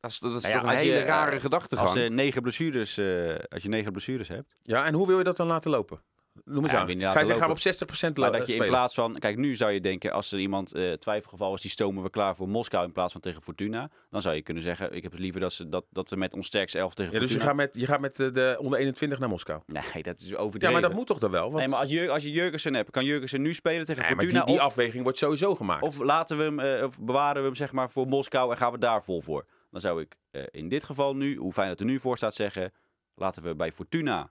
Dat 0.00 0.10
is, 0.10 0.18
dat 0.18 0.34
is 0.34 0.42
Nou 0.42 0.54
ja, 0.54 0.60
toch 0.60 0.70
een 0.70 0.76
je, 0.76 0.82
hele 0.84 1.00
eh, 1.00 1.06
rare 1.06 1.40
gedachtegang. 1.40 1.88
Als, 1.88 1.98
je 1.98 2.08
negen 2.08 2.42
blessures, 2.42 2.98
eh, 2.98 3.34
als 3.48 3.62
je 3.62 3.68
negen 3.68 3.92
blessures 3.92 4.28
hebt. 4.28 4.56
Ja, 4.62 4.84
en 4.84 4.94
hoe 4.94 5.06
wil 5.06 5.18
je 5.18 5.24
dat 5.24 5.36
dan 5.36 5.46
laten 5.46 5.70
lopen? 5.70 6.00
Noem 6.44 6.62
eens 6.62 6.72
Ja, 6.72 6.78
aan. 6.78 6.86
Ga 6.86 6.94
je 6.94 7.26
zeggen, 7.26 7.36
gaan 7.36 7.46
we 7.46 7.52
op 7.52 8.10
60% 8.10 8.12
Maar 8.14 8.32
dat 8.32 8.46
je 8.46 8.54
in 8.54 8.66
plaats 8.66 8.94
van... 8.94 9.18
Kijk, 9.18 9.36
nu 9.36 9.56
zou 9.56 9.72
je 9.72 9.80
denken, 9.80 10.12
als 10.12 10.32
er 10.32 10.38
iemand 10.38 10.72
eh, 10.72 10.92
twijfelgeval 10.92 11.54
is, 11.54 11.60
die 11.60 11.70
stomen 11.70 12.02
we 12.02 12.10
klaar 12.10 12.36
voor 12.36 12.48
Moskou 12.48 12.84
in 12.84 12.92
plaats 12.92 13.12
van 13.12 13.20
tegen 13.20 13.42
Fortuna. 13.42 13.90
Dan 14.10 14.22
zou 14.22 14.34
je 14.34 14.42
kunnen 14.42 14.62
zeggen, 14.62 14.92
ik 14.92 15.02
heb 15.02 15.12
het 15.12 15.20
liever 15.20 15.40
dat, 15.40 15.52
ze, 15.52 15.68
dat, 15.68 15.84
dat 15.90 16.10
we 16.10 16.16
met 16.16 16.34
ons 16.34 16.46
sterkste 16.46 16.78
elf 16.78 16.94
tegen 16.94 17.12
Ja, 17.12 17.18
dus 17.18 17.28
je 17.28 17.34
Fortuna... 17.34 17.56
gaat 17.56 17.72
met, 17.72 17.80
je 17.80 17.86
gaat 17.86 18.00
met 18.00 18.20
eh, 18.20 18.32
de 18.32 18.56
onder 18.60 18.78
21 18.78 19.18
naar 19.18 19.28
Moskou. 19.28 19.60
Nee, 19.66 20.02
dat 20.02 20.20
is 20.20 20.34
overdreven. 20.34 20.74
Ja, 20.74 20.80
maar 20.80 20.88
dat 20.88 20.98
moet 20.98 21.06
toch 21.06 21.18
dan 21.18 21.30
wel? 21.30 21.44
Want... 21.44 21.56
Nee, 21.56 21.68
maar 21.68 21.78
als 21.78 21.90
je, 21.90 22.10
als 22.10 22.22
je 22.22 22.30
Jurgensen 22.30 22.74
hebt, 22.74 22.90
kan 22.90 23.04
Jurgensen 23.04 23.42
nu 23.42 23.54
spelen 23.54 23.86
tegen 23.86 24.02
Nee, 24.02 24.14
maar 24.14 24.24
Fortuna? 24.24 24.44
die, 24.44 24.54
die 24.54 24.62
of, 24.62 24.68
afweging 24.70 25.02
wordt 25.02 25.18
sowieso 25.18 25.54
gemaakt. 25.54 25.82
of 25.82 25.98
laten 25.98 26.36
we 26.36 26.42
hem, 26.42 26.60
eh, 26.60 26.84
of 26.84 27.00
bewaren 27.00 27.40
we 27.40 27.46
hem 27.46 27.56
zeg 27.56 27.72
maar 27.72 27.90
voor 27.90 28.06
Moskou 28.06 28.50
en 28.50 28.56
gaan 28.56 28.72
we 28.72 28.78
daar 28.78 29.04
vol 29.04 29.20
voor? 29.20 29.46
Dan 29.70 29.80
zou 29.80 30.00
ik 30.00 30.16
in 30.50 30.68
dit 30.68 30.84
geval 30.84 31.16
nu, 31.16 31.36
hoe 31.36 31.52
fijn 31.52 31.68
het 31.68 31.80
er 31.80 31.86
nu 31.86 31.98
voor 31.98 32.16
staat, 32.16 32.34
zeggen... 32.34 32.72
Laten 33.14 33.42
we 33.42 33.54
bij 33.54 33.72
Fortuna 33.72 34.30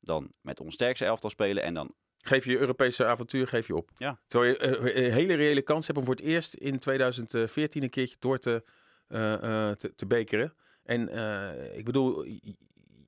dan 0.00 0.32
met 0.40 0.60
ons 0.60 0.74
sterkste 0.74 1.04
elftal 1.04 1.30
spelen 1.30 1.62
en 1.62 1.74
dan 1.74 1.94
Geef 2.22 2.44
je 2.44 2.50
je 2.50 2.58
Europese 2.58 3.06
avontuur 3.06 3.46
geef 3.46 3.66
je 3.66 3.76
op. 3.76 3.90
Ja. 3.96 4.18
Terwijl 4.26 4.52
je 4.52 4.58
eh, 4.58 5.04
een 5.04 5.12
hele 5.12 5.34
reële 5.34 5.62
kans 5.62 5.86
hebt 5.86 5.98
om 5.98 6.04
voor 6.04 6.14
het 6.14 6.24
eerst 6.24 6.54
in 6.54 6.78
2014 6.78 7.82
een 7.82 7.90
keertje 7.90 8.16
door 8.18 8.38
te, 8.38 8.62
eh, 9.08 9.32
eh, 9.32 9.76
te, 9.76 9.94
te 9.94 10.06
bekeren. 10.06 10.54
En 10.82 11.08
eh, 11.08 11.78
ik 11.78 11.84
bedoel, 11.84 12.26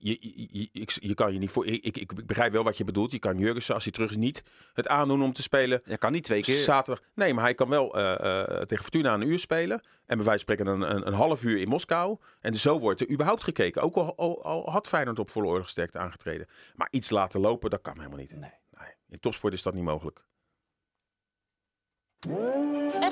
je, 0.02 0.18
je, 0.20 0.48
je, 0.50 0.68
ik- 0.72 0.90
je 1.00 1.14
kan 1.14 1.32
je 1.32 1.38
niet 1.38 1.50
voor. 1.50 1.66
Ik, 1.66 1.84
ik, 1.84 1.96
ik 1.96 2.26
begrijp 2.26 2.52
wel 2.52 2.62
wat 2.64 2.76
je 2.76 2.84
bedoelt. 2.84 3.12
Je 3.12 3.18
kan 3.18 3.38
Jurgensen, 3.38 3.74
als 3.74 3.84
hij 3.84 3.92
terug 3.92 4.10
is, 4.10 4.16
niet 4.16 4.42
het 4.72 4.88
aandoen 4.88 5.22
om 5.22 5.32
te 5.32 5.42
spelen. 5.42 5.82
Je 5.84 5.98
kan 5.98 6.12
niet 6.12 6.24
twee 6.24 6.42
keer. 6.42 6.54
Zaterdag. 6.56 7.04
Nee, 7.14 7.34
maar 7.34 7.44
hij 7.44 7.54
kan 7.54 7.68
wel 7.68 7.94
eh, 7.96 8.40
eh, 8.40 8.62
tegen 8.66 8.82
Fortuna 8.84 9.14
een 9.14 9.28
uur 9.28 9.38
spelen. 9.38 9.80
En 10.06 10.16
bij 10.16 10.26
wijze 10.26 10.44
van 10.44 10.54
spreken 10.54 10.66
een, 10.66 10.96
een, 10.96 11.06
een 11.06 11.12
half 11.12 11.42
uur 11.42 11.58
in 11.58 11.68
Moskou. 11.68 12.18
En 12.40 12.54
zo 12.56 12.78
wordt 12.78 13.00
er 13.00 13.10
überhaupt 13.10 13.44
gekeken. 13.44 13.82
Ook 13.82 13.96
al, 13.96 14.16
al, 14.16 14.44
al 14.44 14.70
had 14.70 14.88
Feyenoord 14.88 15.18
op 15.18 15.30
volle 15.30 15.46
oorlogsterkte 15.46 15.98
aangetreden. 15.98 16.46
Maar 16.74 16.88
iets 16.90 17.10
laten 17.10 17.40
lopen, 17.40 17.70
dat 17.70 17.80
kan 17.82 17.96
helemaal 17.96 18.18
niet. 18.18 18.36
Nee. 18.36 18.50
In 19.08 19.20
topsport 19.20 19.54
is 19.54 19.62
dat 19.62 19.74
niet 19.74 19.84
mogelijk. 19.84 20.24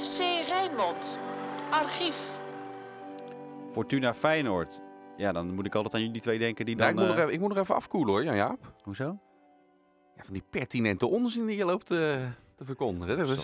FC 0.01 0.19
Rijnmond. 0.49 1.19
Archief. 1.71 2.17
Fortuna 3.73 4.15
Feyenoord. 4.15 4.81
Ja, 5.21 5.33
dan 5.33 5.55
moet 5.55 5.67
ik 5.67 5.75
altijd 5.75 5.95
aan 5.95 6.01
jullie 6.01 6.21
twee 6.21 6.39
denken 6.39 6.65
die 6.65 6.77
Ja, 6.77 6.81
dan... 6.81 6.91
ik, 6.91 6.95
moet 6.99 7.07
nog 7.07 7.17
eh, 7.17 7.23
even, 7.23 7.35
ik 7.35 7.41
moet 7.41 7.49
nog 7.49 7.59
even 7.59 7.75
afkoelen 7.75 8.15
hoor, 8.15 8.25
Jan-Jaap. 8.25 8.73
Hoezo? 8.83 9.19
Ja, 10.17 10.23
van 10.25 10.33
die 10.33 10.43
pertinente 10.51 11.07
onzin 11.07 11.47
die 11.47 11.57
je 11.57 11.65
loopt 11.65 11.91
eh, 11.91 11.99
te 12.57 12.65
verkondigen. 12.65 13.17
Dat 13.19 13.29
Dat 13.29 13.39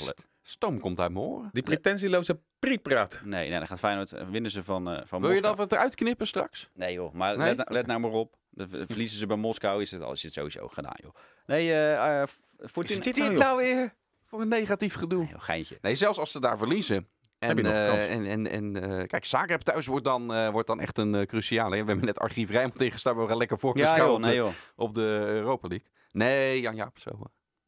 is, 0.45 0.56
komt 0.80 1.00
uit 1.00 1.12
mijn 1.12 1.25
oren. 1.25 1.49
Die 1.52 1.62
pretentieloze 1.62 2.40
prietpraat. 2.59 3.21
Nee, 3.25 3.49
nee, 3.49 3.59
dan 3.59 3.68
gaat 3.68 3.78
Feyenoord, 3.78 4.12
eh, 4.12 4.28
winnen 4.28 4.50
ze 4.50 4.64
van, 4.64 4.90
eh 4.90 5.00
van 5.04 5.21
Wil 5.21 5.30
je 5.30 5.40
dat 5.40 5.59
het 5.59 5.73
eruit 5.73 5.95
knippen 5.95 6.26
straks? 6.26 6.71
Nee 6.75 6.92
joh, 6.92 7.12
maar 7.12 7.37
Nee? 7.37 7.47
Let, 7.47 7.56
nou- 7.56 7.73
let 7.73 7.87
nou 7.87 8.00
maar 8.00 8.11
op. 8.11 8.37
De- 8.49 8.87
verliezen 8.87 9.18
ze 9.18 9.26
bij 9.26 9.37
Moskou, 9.37 9.83
is 9.83 9.90
het, 9.90 10.02
al- 10.02 10.12
is 10.12 10.23
het 10.23 10.33
sowieso 10.33 10.68
gedaan 10.68 10.97
joh. 11.02 11.14
Nee, 11.47 11.73
eh 11.75 12.23
Fortuna... 12.59 12.99
Is 12.99 13.04
dit 13.04 13.16
nou, 13.16 13.35
nou 13.35 13.56
weer 13.56 13.95
voor 14.25 14.40
een 14.40 14.49
negatief 14.49 14.95
gedoe. 14.95 15.18
Nee, 15.23 15.28
joh, 15.30 15.40
geintje. 15.40 15.78
Nee, 15.80 15.95
zelfs 15.95 16.18
als 16.18 16.33
ze 16.33 16.40
daar 16.40 16.59
verliezen. 16.59 17.09
En, 17.38 17.49
Heb 17.49 17.57
je 17.57 17.62
nog 17.62 17.73
een 17.73 17.78
eh, 17.78 18.12
en, 18.12 18.26
en, 18.26 18.47
en 18.50 18.83
eh, 19.00 19.07
kijk, 19.07 19.25
Zagreb 19.25 19.61
thuis 19.61 19.87
wordt 19.87 20.05
dan, 20.05 20.35
eh, 20.35 20.49
wordt 20.50 20.66
dan 20.66 20.81
echt 20.81 20.99
een 20.99 21.26
cruciale. 21.26 21.76
hè. 21.76 21.83
We 21.83 21.88
hebben 21.88 22.07
net 22.07 22.19
Archief 22.19 22.50
Rijnmond 22.50 22.78
tegenstaan. 22.78 23.16
We 23.21 23.26
gaan 23.28 23.37
lekker 23.37 23.57
Ja 23.57 23.62
voorbeschouwen 23.62 24.07
joh, 24.07 24.14
op, 24.14 24.21
nee 24.21 24.31
de, 24.31 24.37
joh. 24.37 24.52
op 24.76 24.95
de 24.95 25.25
Europa 25.26 25.69
League. 25.69 25.87
Nee, 26.12 26.61
Jan 26.61 26.75
Jaap, 26.76 26.99
zo. 26.99 27.11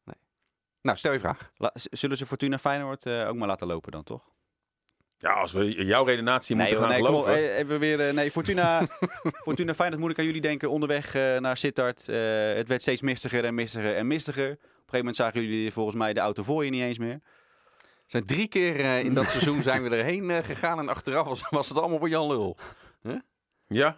nee. 0.03 0.15
Nou, 0.81 0.97
stel 0.97 1.13
je 1.13 1.19
vraag. 1.19 1.51
La- 1.55 1.71
zullen 1.73 2.17
ze 2.17 2.25
Fortuna 2.25 2.57
Feyenoord 2.57 3.05
eh, 3.05 3.27
ook 3.27 3.35
maar 3.35 3.47
laten 3.47 3.67
lopen 3.67 3.91
dan 3.91 4.03
toch? 4.03 4.29
Ja, 5.17 5.33
als 5.33 5.51
we 5.51 5.85
jouw 5.85 6.03
redenatie 6.03 6.55
nee, 6.55 6.65
moeten 6.65 6.83
joh, 6.85 6.91
gaan 6.93 7.01
nee, 7.01 7.11
geloven. 7.11 7.55
even 7.55 7.79
weer, 7.79 8.13
nee, 8.13 8.31
Fortuna, 8.31 8.87
Fortuna 9.47 9.73
Feyenoord 9.73 10.01
moet 10.01 10.11
ik 10.11 10.19
aan 10.19 10.25
jullie 10.25 10.41
denken. 10.41 10.69
Onderweg 10.69 11.15
eh, 11.15 11.37
naar 11.37 11.57
Sittard. 11.57 12.07
eh, 12.09 12.15
het 12.53 12.67
werd 12.67 12.81
steeds 12.81 13.01
mistiger 13.01 13.45
en 13.45 13.53
mistiger 13.53 13.95
en 13.95 14.07
mistiger. 14.07 14.51
Op 14.51 14.57
een 14.57 14.59
gegeven 14.67 14.97
moment 14.97 15.15
zagen 15.15 15.41
jullie 15.41 15.71
volgens 15.71 15.95
mij 15.95 16.13
de 16.13 16.19
auto 16.19 16.43
voor 16.43 16.65
je 16.65 16.71
niet 16.71 16.81
eens 16.81 16.97
meer. 16.97 17.19
Zijn 18.09 18.25
drie 18.25 18.47
keer 18.47 18.79
eh, 18.79 19.03
in 19.03 19.13
dat 19.13 19.29
seizoen 19.29 19.61
zijn 19.61 19.83
we 19.83 19.89
erheen 19.89 20.29
eh, 20.29 20.43
gegaan. 20.43 20.79
En 20.79 20.89
achteraf 20.89 21.27
was, 21.27 21.49
was 21.49 21.69
het 21.69 21.77
allemaal 21.77 21.99
voor 21.99 22.09
Jan 22.09 22.27
Lul. 22.27 22.57
Ja. 23.67 23.97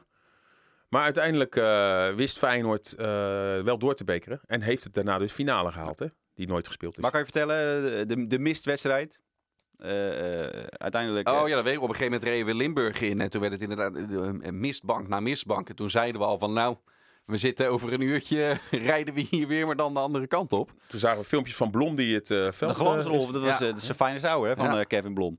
Maar 0.89 1.03
uiteindelijk 1.03 1.55
eh, 1.55 2.13
wist 2.13 2.37
Feyenoord 2.37 2.93
eh, 2.93 3.05
wel 3.61 3.77
door 3.77 3.95
te 3.95 4.03
bekeren. 4.03 4.41
En 4.45 4.61
heeft 4.61 4.83
het 4.83 4.93
daarna 4.93 5.17
dus 5.17 5.31
finale 5.31 5.71
gehaald, 5.71 5.99
hè? 5.99 6.07
Die 6.33 6.47
nooit 6.47 6.67
gespeeld 6.67 6.95
is. 6.95 7.01
Maar 7.01 7.11
kan 7.11 7.19
je 7.19 7.25
vertellen, 7.25 8.07
de, 8.07 8.27
de, 8.27 8.39
mistwedstrijd. 8.39 9.19
Eh, 9.77 10.47
eh, 10.47 10.67
uiteindelijk. 10.69 11.29
Oh 11.29 11.47
ja, 11.47 11.55
dat 11.55 11.63
weet 11.63 11.73
ik. 11.73 11.81
Op 11.81 11.89
een 11.89 11.95
gegeven 11.95 12.13
moment 12.13 12.29
reden 12.29 12.45
we 12.45 12.55
Limburg 12.55 13.01
in. 13.01 13.21
En 13.21 13.29
toen 13.29 13.41
werd 13.41 13.53
het 13.53 13.61
inderdaad 13.61 14.51
mistbank 14.51 15.07
na 15.07 15.19
mistbank. 15.19 15.69
En 15.69 15.75
toen 15.75 15.89
zeiden 15.89 16.21
we 16.21 16.27
al 16.27 16.37
van 16.37 16.53
nou, 16.53 16.77
we 17.25 17.37
zitten 17.37 17.69
over 17.69 17.93
een 17.93 18.01
uurtje, 18.01 18.57
rijden 18.71 19.13
we 19.13 19.21
hier 19.21 19.47
weer, 19.47 19.65
maar 19.65 19.75
dan 19.75 19.93
de 19.93 19.99
andere 19.99 20.27
kant 20.27 20.53
op. 20.53 20.71
Toen 20.87 20.99
zagen 20.99 21.19
we 21.19 21.25
filmpjes 21.25 21.55
van 21.55 21.71
Blom 21.71 21.95
die 21.95 22.15
het 22.15 22.31
eh, 22.31 22.37
de 22.43 22.53
veld... 22.53 22.75
glansrol, 22.75 23.31
dat 23.31 23.41
was 23.41 23.59
ja. 23.59 23.67
eh, 23.67 23.75
de 23.75 24.19
Sauer 24.19 24.47
hè, 24.47 24.55
van 24.55 24.65
Ja. 24.65 24.79
eh, 24.79 24.85
Kevin 24.85 25.13
Blom. 25.13 25.35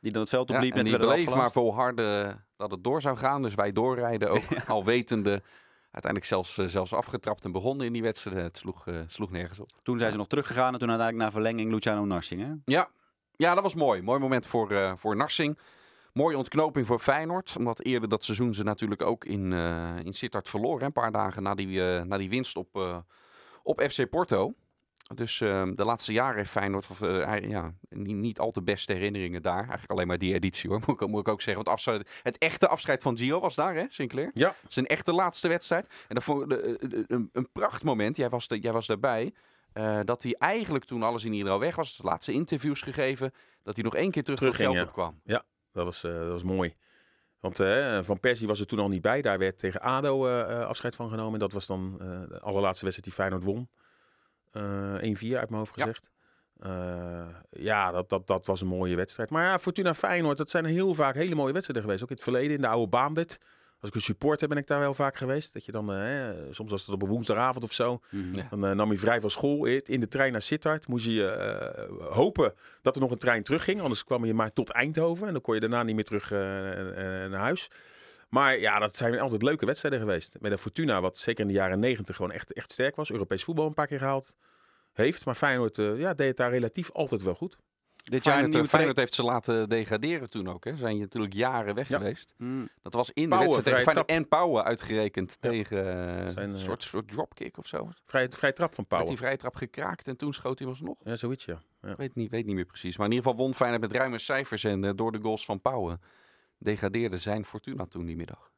Die 0.00 0.12
dan 0.12 0.20
het 0.20 0.30
veld 0.30 0.48
Ja, 0.48 0.54
opliep. 0.54 0.70
en 0.72 0.76
net 0.76 0.86
die 0.86 0.96
werd 0.98 1.10
bleef 1.10 1.34
maar 1.34 1.52
volharden 1.52 2.44
dat 2.56 2.70
het 2.70 2.84
door 2.84 3.00
zou 3.00 3.16
gaan. 3.16 3.42
Dus 3.42 3.54
wij 3.54 3.72
doorrijden 3.72 4.30
ook, 4.30 4.42
al 4.68 4.84
wetende. 4.84 5.42
Uiteindelijk 5.90 6.24
zelfs, 6.32 6.58
eh, 6.58 6.66
zelfs 6.66 6.92
afgetrapt 6.94 7.44
en 7.44 7.52
begonnen 7.52 7.86
in 7.86 7.92
die 7.92 8.02
wedstrijd. 8.02 8.42
Het 8.44 8.56
sloeg, 8.56 8.86
eh, 8.86 8.94
sloeg 9.06 9.30
nergens 9.30 9.58
op. 9.58 9.70
Toen 9.82 9.98
zijn 9.98 10.10
ze 10.10 10.16
nog 10.16 10.26
teruggegaan 10.26 10.72
en 10.72 10.78
toen 10.78 10.88
uiteindelijk 10.90 11.26
na 11.28 11.32
verlenging 11.40 11.72
Luciano 11.72 12.04
Narsing. 12.04 12.40
Hè? 12.42 12.52
Ja, 12.64 12.88
ja 13.36 13.54
dat 13.54 13.62
was 13.62 13.74
mooi. 13.74 14.02
Mooi 14.02 14.20
moment 14.20 14.46
voor, 14.46 14.70
eh, 14.70 14.92
voor 14.96 15.16
Narsing. 15.16 15.58
Mooie 16.16 16.36
ontknoping 16.36 16.86
voor 16.86 16.98
Feyenoord. 16.98 17.54
Omdat 17.58 17.80
eerder 17.84 18.08
dat 18.08 18.24
seizoen 18.24 18.54
ze 18.54 18.62
natuurlijk 18.64 19.02
ook 19.02 19.24
in, 19.24 19.52
eh 19.52 19.96
in 20.02 20.12
Sittard 20.12 20.48
verloren. 20.48 20.80
hè, 20.80 20.86
Een 20.86 20.92
paar 20.92 21.12
dagen 21.12 21.42
na 21.42 21.54
die, 21.54 21.94
eh, 21.96 22.02
na 22.02 22.18
die 22.18 22.28
winst 22.28 22.56
op, 22.56 22.76
eh, 22.76 22.96
op 23.62 23.80
FC 23.80 24.08
Porto. 24.10 24.54
Dus 25.14 25.40
eh, 25.40 25.62
de 25.74 25.84
laatste 25.84 26.12
jaren 26.12 26.36
heeft 26.36 26.50
Feyenoord 26.50 26.86
ja, 27.48 27.74
niet, 27.88 28.16
niet 28.16 28.38
al 28.38 28.50
te 28.50 28.62
beste 28.62 28.92
herinneringen 28.92 29.42
daar. 29.42 29.58
Eigenlijk 29.58 29.90
alleen 29.90 30.06
maar 30.06 30.18
die 30.18 30.34
editie 30.34 30.70
hoor, 30.70 30.80
moet 30.86 31.00
ik, 31.00 31.08
moet 31.08 31.20
ik 31.20 31.28
ook 31.28 31.40
zeggen. 31.42 31.64
Want 31.64 31.76
afscheid, 31.76 32.20
het 32.22 32.38
echte 32.38 32.68
afscheid 32.68 33.02
van 33.02 33.18
Gio 33.18 33.40
was 33.40 33.54
daar 33.54 33.74
hè, 33.74 33.84
Sinclair? 33.88 34.30
Ja. 34.34 34.54
Zijn 34.68 34.86
echte 34.86 35.12
laatste 35.12 35.48
wedstrijd. 35.48 35.86
En 36.08 36.14
de- 36.14 36.46
de- 36.46 36.88
de- 36.88 37.04
een, 37.06 37.28
een 37.32 37.48
prachtmoment. 37.52 38.16
Jij 38.16 38.28
was, 38.28 38.48
de, 38.48 38.58
jij 38.58 38.72
was 38.72 38.86
daarbij. 38.86 39.34
dat 40.04 40.22
hij 40.22 40.34
eigenlijk 40.38 40.84
toen 40.84 41.02
alles 41.02 41.24
in 41.24 41.30
ieder 41.32 41.46
geval 41.46 41.60
weg 41.60 41.76
was, 41.76 41.96
de 41.96 42.02
laatste 42.02 42.32
interviews 42.32 42.80
gegeven, 42.82 43.32
dat 43.62 43.74
hij 43.74 43.84
nog 43.84 43.94
één 43.94 44.10
keer 44.10 44.22
terug 44.24 44.38
Terugging, 44.38 44.68
op 44.68 44.74
het 44.74 44.84
ja. 44.86 44.92
veld 44.92 45.06
opkwam. 45.06 45.20
Dat 45.76 45.84
was, 45.84 46.04
eh, 46.04 46.12
dat 46.12 46.28
was 46.28 46.42
mooi. 46.42 46.74
Want 47.40 47.60
eh, 47.60 48.02
Van 48.02 48.20
Persie 48.20 48.46
was 48.46 48.60
er 48.60 48.66
toen 48.66 48.78
al 48.78 48.88
niet 48.88 49.00
bij. 49.02 49.22
Daar 49.22 49.38
werd 49.38 49.58
tegen 49.58 49.80
ADO 49.80 50.26
eh, 50.26 50.66
afscheid 50.66 50.94
van 50.94 51.08
genomen. 51.10 51.32
En 51.32 51.38
dat 51.38 51.52
was 51.52 51.66
dan 51.66 51.96
eh, 52.00 52.06
de 52.28 52.40
allerlaatste 52.40 52.84
wedstrijd 52.84 53.04
die 53.04 53.12
Feyenoord 53.12 53.42
won. 53.44 53.68
Eh 54.50 55.32
1-4 55.32 55.38
uit 55.38 55.50
mijn 55.50 55.60
hoofd 55.62 55.76
Ja. 55.76 55.84
gezegd. 55.84 56.10
Eh, 56.58 57.26
ja, 57.50 57.90
dat, 57.92 58.08
dat, 58.08 58.26
dat 58.26 58.46
was 58.46 58.60
een 58.60 58.66
mooie 58.66 58.96
wedstrijd. 58.96 59.30
Maar 59.30 59.44
ja, 59.44 59.58
Fortuna 59.58 59.94
Feyenoord, 59.94 60.36
dat 60.38 60.50
zijn 60.50 60.64
heel 60.64 60.94
vaak 60.94 61.14
hele 61.14 61.34
mooie 61.34 61.52
wedstrijden 61.52 61.84
geweest. 61.84 62.02
Ook 62.02 62.10
in 62.10 62.14
het 62.14 62.24
verleden, 62.24 62.54
in 62.56 62.60
de 62.60 62.68
oude 62.68 62.88
Baanwet. 62.88 63.38
Als 63.80 63.90
ik 63.90 63.94
een 63.94 64.00
supporter 64.00 64.48
ben 64.48 64.56
ik 64.56 64.66
daar 64.66 64.80
wel 64.80 64.94
vaak 64.94 65.16
geweest. 65.16 65.52
Dat 65.52 65.64
je 65.64 65.72
dan, 65.72 65.92
eh, 65.92 66.28
soms 66.50 66.70
was 66.70 66.86
het 66.86 66.94
op 66.94 67.02
een 67.02 67.08
woensdagavond 67.08 67.64
of 67.64 67.72
zo. 67.72 68.00
Ja. 68.10 68.46
Dan 68.50 68.66
eh, 68.66 68.70
nam 68.72 68.90
je 68.90 68.98
vrij 68.98 69.20
van 69.20 69.30
school 69.30 69.64
in 69.66 70.00
de 70.00 70.08
trein 70.08 70.32
naar 70.32 70.42
Sittard. 70.42 70.88
Moest 70.88 71.04
je 71.04 71.26
eh, 71.26 72.14
hopen 72.14 72.54
dat 72.82 72.94
er 72.94 73.00
nog 73.00 73.10
een 73.10 73.18
trein 73.18 73.42
terugging. 73.42 73.80
Anders 73.80 74.04
kwam 74.04 74.24
je 74.24 74.34
maar 74.34 74.52
tot 74.52 74.70
Eindhoven. 74.70 75.26
En 75.26 75.32
dan 75.32 75.42
kon 75.42 75.54
je 75.54 75.60
daarna 75.60 75.82
niet 75.82 75.94
meer 75.94 76.04
terug 76.04 76.30
naar 76.30 77.40
huis. 77.40 77.70
Maar 78.28 78.58
ja, 78.58 78.78
dat 78.78 78.96
zijn 78.96 79.20
altijd 79.20 79.42
leuke 79.42 79.66
wedstrijden 79.66 80.00
geweest. 80.00 80.36
Met 80.40 80.52
een 80.52 80.58
Fortuna, 80.58 81.00
wat 81.00 81.18
zeker 81.18 81.40
in 81.40 81.48
de 81.48 81.54
jaren 81.54 81.78
negentig 81.78 82.16
gewoon 82.16 82.32
echt, 82.32 82.52
echt 82.52 82.72
sterk 82.72 82.96
was. 82.96 83.10
Europees 83.10 83.44
voetbal 83.44 83.66
een 83.66 83.74
paar 83.74 83.86
keer 83.86 83.98
gehaald 83.98 84.34
heeft. 84.92 85.24
Maar 85.24 85.34
Feyenoord 85.34 85.76
ja, 85.76 86.14
deed 86.14 86.28
het 86.28 86.36
daar 86.36 86.50
relatief 86.50 86.90
altijd 86.92 87.22
wel 87.22 87.34
goed. 87.34 87.56
Dit 88.10 88.22
Feyenoord, 88.22 88.48
nieuwe 88.50 88.66
eh, 88.66 88.72
Feyenoord 88.72 88.96
heeft 88.96 89.14
ze 89.14 89.22
laten 89.22 89.68
degraderen 89.68 90.30
toen 90.30 90.48
ook. 90.48 90.64
Hè. 90.64 90.76
Zijn 90.76 90.94
je 90.96 91.00
natuurlijk 91.02 91.32
jaren 91.34 91.74
weg 91.74 91.88
Ja. 91.88 91.98
geweest. 91.98 92.34
Mm. 92.36 92.68
Dat 92.82 92.92
was 92.94 93.10
in 93.12 93.30
de 93.30 93.36
wedstrijd 93.36 93.64
tegen 93.64 93.82
Feyenoord 93.82 94.08
en 94.08 94.28
Pauwen 94.28 94.64
uitgerekend 94.64 95.36
Ja. 95.40 95.50
tegen 95.50 95.78
eh, 95.78 96.28
Zijn, 96.28 96.48
een 96.48 96.54
eh, 96.54 96.60
soort, 96.60 96.82
soort 96.82 97.08
dropkick 97.08 97.58
of 97.58 97.66
zo. 97.66 97.90
Vrij, 98.04 98.28
vrij 98.28 98.52
trap 98.52 98.68
van 98.74 98.76
Met 98.78 98.88
Pauwen. 98.88 99.08
die 99.10 99.18
vrije 99.18 99.36
trap 99.36 99.54
gekraakt 99.54 100.08
en 100.08 100.16
toen 100.16 100.32
schoot 100.34 100.58
hij 100.58 100.68
alsnog. 100.68 100.96
Ja, 101.04 101.16
zoiets 101.16 101.44
ja. 101.44 101.58
weet 101.96 102.14
niet, 102.14 102.30
weet 102.30 102.46
niet 102.46 102.54
meer 102.54 102.64
precies. 102.64 102.96
Maar 102.96 103.06
in 103.06 103.12
ieder 103.12 103.28
geval 103.30 103.44
won 103.44 103.54
Feyenoord 103.54 103.80
met 103.82 103.92
ruime 103.92 104.18
cijfers 104.18 104.64
en 104.64 104.84
eh, 104.84 104.90
door 104.94 105.12
de 105.12 105.20
goals 105.20 105.44
van 105.44 105.60
Pauwen 105.60 106.00
degradeerde 106.58 107.16
zijn 107.16 107.44
Fortuna 107.44 107.86
toen 107.86 108.04
die 108.06 108.16
middag. 108.16 108.50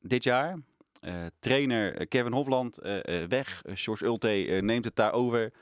dit 0.00 0.22
jaar. 0.22 0.58
Eh, 1.00 1.14
trainer 1.38 1.96
eh, 1.96 2.06
Kevin 2.08 2.32
Hofland 2.32 2.78
eh, 2.78 3.22
eh, 3.22 3.28
weg. 3.28 3.62
Eh, 3.64 3.72
George 3.76 4.04
Ulte 4.04 4.28
eh, 4.46 4.62
neemt 4.62 4.84
het 4.84 4.96
daar 4.96 5.12
over. 5.12 5.52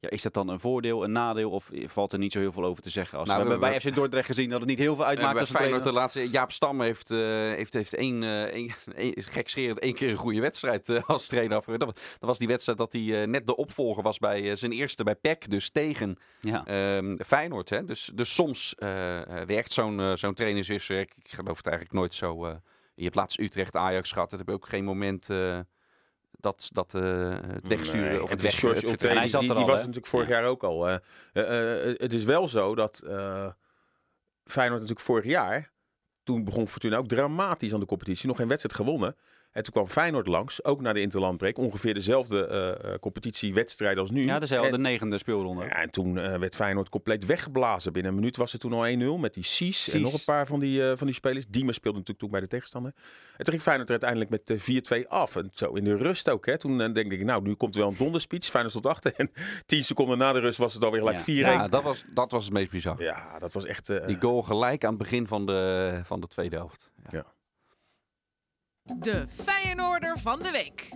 Ja, 0.00 0.10
is 0.10 0.22
dat 0.22 0.34
dan 0.34 0.48
een 0.48 0.60
voordeel, 0.60 1.04
een 1.04 1.12
nadeel 1.12 1.50
of 1.50 1.70
valt 1.84 2.12
er 2.12 2.18
niet 2.18 2.32
zo 2.32 2.38
heel 2.38 2.52
veel 2.52 2.64
over 2.64 2.82
te 2.82 2.90
zeggen? 2.90 3.18
Als 3.18 3.28
Nou, 3.28 3.40
we, 3.40 3.44
we- 3.46 3.50
hebben 3.52 3.70
bij 3.70 3.80
FC 3.80 3.94
Dordrecht 3.96 4.26
gezien 4.26 4.50
dat 4.50 4.60
het 4.60 4.68
niet 4.68 4.78
heel 4.78 4.96
veel 4.96 5.04
uitmaakt. 5.04 5.32
bij 5.32 5.40
als 5.40 5.50
Feyenoord 5.50 5.82
de 5.82 5.92
laatste... 5.92 6.28
Jaap 6.30 6.52
Stam 6.52 6.80
heeft, 6.80 7.10
eh, 7.10 7.18
heeft, 7.28 7.72
heeft 7.72 7.94
één, 7.94 8.22
eh, 8.22 8.42
één, 8.42 8.70
één, 8.94 9.12
gekscherend 9.16 9.78
één 9.78 9.94
keer 9.94 10.10
een 10.10 10.16
goede 10.16 10.40
wedstrijd 10.40 10.88
eh, 10.88 11.02
als 11.06 11.26
trainer 11.26 11.56
afgerond. 11.56 11.80
Dat, 11.80 11.94
was- 11.94 12.04
dat 12.18 12.28
was 12.28 12.38
die 12.38 12.48
wedstrijd 12.48 12.78
dat 12.78 12.92
hij 12.92 13.26
net 13.26 13.46
de 13.46 13.56
opvolger 13.56 14.02
was 14.02 14.18
bij 14.18 14.56
zijn 14.56 14.72
eerste 14.72 15.04
bij 15.04 15.14
PEC. 15.14 15.50
Dus 15.50 15.70
tegen 15.70 16.18
Ja. 16.40 16.66
ehm, 16.66 17.16
Feyenoord. 17.26 17.68
Hè? 17.70 17.84
Dus, 17.84 18.10
dus 18.14 18.34
soms 18.34 18.74
werkt 19.46 19.72
zo'n 19.72 20.12
zo'n 20.18 20.34
trainerswisseling. 20.34 21.10
Ik 21.22 21.30
geloof 21.34 21.56
het 21.56 21.66
eigenlijk 21.66 21.96
nooit 21.96 22.14
zo. 22.14 22.46
je 22.94 23.04
hebt 23.04 23.14
laatst 23.16 23.38
Utrecht, 23.40 23.76
Ajax 23.76 24.12
gehad. 24.12 24.30
Dat 24.30 24.38
heb 24.38 24.48
je 24.48 24.54
ook 24.54 24.68
geen 24.68 24.84
moment 24.84 25.28
dat, 26.40 26.68
dat 26.72 26.94
eh, 26.94 27.30
het 27.46 27.68
wegsturen 27.68 28.08
Nee, 28.10 28.22
of 28.22 28.30
het 28.30 28.42
het 28.42 28.52
is 28.52 28.52
weg. 28.52 28.60
George 28.60 28.78
het 28.80 28.88
Ulte, 28.88 29.06
hij 29.06 29.20
die, 29.20 29.28
zat 29.28 29.40
die, 29.40 29.48
er 29.48 29.54
die 29.56 29.64
al, 29.64 29.70
was 29.70 29.78
hè? 29.78 29.86
natuurlijk 29.86 30.12
vorig 30.12 30.28
Ja. 30.28 30.34
jaar 30.40 30.44
ook 30.44 30.62
al. 30.62 30.88
eh. 30.88 30.96
Eh, 31.32 31.90
eh, 31.90 31.98
het 31.98 32.12
is 32.12 32.24
wel 32.24 32.48
zo 32.48 32.74
dat 32.74 32.98
eh, 32.98 33.46
Feyenoord 34.44 34.80
natuurlijk 34.80 35.06
vorig 35.06 35.24
jaar, 35.24 35.72
toen 36.22 36.44
begon 36.44 36.68
Fortuna 36.68 36.96
ook 36.96 37.08
dramatisch 37.08 37.74
aan 37.74 37.80
de 37.80 37.86
competitie, 37.86 38.28
nog 38.28 38.36
geen 38.36 38.48
wedstrijd 38.48 38.76
gewonnen. 38.76 39.16
En 39.52 39.62
toen 39.62 39.72
kwam 39.72 39.88
Feyenoord 39.88 40.26
langs, 40.26 40.64
ook 40.64 40.80
naar 40.80 40.94
de 40.94 41.00
Interlandbreek, 41.00 41.58
ongeveer 41.58 41.94
dezelfde 41.94 42.46
eh, 42.46 42.92
eh, 42.92 42.98
competitiewedstrijd 43.00 43.98
als 43.98 44.10
nu. 44.10 44.24
Ja, 44.24 44.38
dezelfde 44.38 44.74
En, 44.74 44.80
negende 44.80 45.18
speelronde. 45.18 45.64
ja, 45.64 45.70
en 45.70 45.90
toen 45.90 46.18
eh, 46.18 46.38
werd 46.38 46.54
Feyenoord 46.54 46.88
compleet 46.88 47.26
weggeblazen. 47.26 47.92
Binnen 47.92 48.12
een 48.12 48.18
minuut 48.18 48.36
was 48.36 48.52
het 48.52 48.60
toen 48.60 48.72
al 48.72 49.16
1-0 49.16 49.20
met 49.20 49.34
die 49.34 49.44
Cies 49.44 49.92
en 49.92 50.00
nog 50.00 50.12
een 50.12 50.24
paar 50.24 50.46
van 50.46 50.60
die, 50.60 50.90
eh, 50.90 50.96
van 50.96 51.06
die 51.06 51.16
spelers. 51.16 51.46
Diemer 51.46 51.74
speelde 51.74 51.98
natuurlijk 51.98 52.24
toen 52.24 52.30
bij 52.30 52.40
de 52.40 52.46
tegenstander. 52.46 52.92
En 53.36 53.44
toen 53.44 53.52
ging 53.52 53.62
Feyenoord 53.62 53.90
er 53.90 54.00
uiteindelijk 54.02 54.30
met 54.30 54.50
eh, 54.50 55.02
4-2 55.04 55.08
af. 55.08 55.36
En 55.36 55.50
zo 55.52 55.72
in 55.72 55.84
de 55.84 55.96
rust 55.96 56.28
ook. 56.28 56.46
Hè. 56.46 56.58
Toen 56.58 56.78
denk 56.92 57.12
ik, 57.12 57.24
nou, 57.24 57.42
nu 57.42 57.54
komt 57.54 57.74
er 57.74 57.80
wel 57.80 57.90
een 57.90 57.96
donderspeech. 57.96 58.44
Feyenoord 58.44 58.74
tot 58.74 58.86
achter. 58.86 59.12
En 59.16 59.30
10 59.66 59.84
seconden 59.84 60.18
na 60.18 60.32
de 60.32 60.38
rust 60.38 60.58
was 60.58 60.74
het 60.74 60.84
alweer 60.84 61.00
gelijk 61.00 61.20
4-1. 61.20 61.24
Ja. 61.24 61.50
Ja, 61.50 61.68
dat 61.68 61.82
was, 61.82 62.04
dat 62.10 62.32
was 62.32 62.44
het 62.44 62.52
meest 62.52 62.70
bizar. 62.70 63.02
Ja, 63.02 63.38
dat 63.38 63.52
was 63.52 63.64
echt... 63.64 64.06
Die 64.06 64.20
goal 64.20 64.42
gelijk 64.42 64.84
aan 64.84 64.94
het 64.94 64.98
begin 65.02 65.26
van 65.26 65.46
de, 65.46 66.00
van 66.02 66.20
de 66.20 66.26
tweede 66.26 66.56
helft. 66.56 66.90
Ja. 67.10 67.26
De 68.98 69.24
Feyenoorder 69.28 70.18
van 70.18 70.38
de 70.42 70.50
week. 70.50 70.88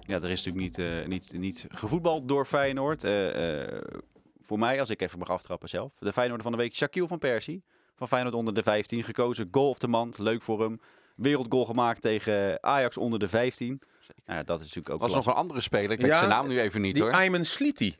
Ja, 0.00 0.16
er 0.16 0.30
is 0.30 0.44
natuurlijk 0.44 0.76
niet, 0.76 0.78
eh, 0.86 1.06
niet, 1.06 1.32
niet 1.32 1.66
gevoetbald 1.68 2.28
door 2.28 2.46
Feyenoord. 2.46 3.04
Eh, 3.04 3.62
eh, 3.62 3.82
voor 4.42 4.58
mij, 4.58 4.78
als 4.80 4.90
ik 4.90 5.02
even 5.02 5.18
mag 5.18 5.28
aftrappen 5.30 5.68
zelf. 5.68 5.92
De 5.98 6.12
Feyenoorder 6.12 6.42
van 6.46 6.52
de 6.56 6.62
week, 6.62 6.74
Shaquille 6.76 7.08
van 7.08 7.18
Persie. 7.18 7.64
Van 7.96 8.08
Feyenoord 8.08 8.34
onder 8.34 8.54
de 8.54 8.62
15. 8.62 9.04
Gekozen, 9.04 9.48
goal 9.50 9.68
of 9.68 9.78
the 9.78 9.88
month. 9.88 10.18
Leuk 10.18 10.42
voor 10.42 10.60
hem. 10.62 10.80
Wereldgoal 11.16 11.64
gemaakt 11.64 12.00
tegen 12.02 12.62
Ajax 12.62 12.96
onder 12.96 13.18
de 13.18 13.28
15. 13.28 13.80
Nou 14.24 14.38
ja, 14.38 14.44
dat 14.44 14.60
is 14.60 14.66
natuurlijk 14.66 14.94
ook 14.94 15.00
was 15.00 15.14
nog 15.14 15.26
een 15.26 15.32
andere 15.32 15.60
speler. 15.60 15.90
Ik 15.90 15.98
weet 16.00 16.10
Ja, 16.10 16.16
zijn 16.16 16.30
naam 16.30 16.48
nu 16.48 16.60
even 16.60 16.80
niet 16.80 16.94
die 16.94 17.02
hoor. 17.02 17.12
Ayman 17.12 17.44
Sliti. 17.44 17.96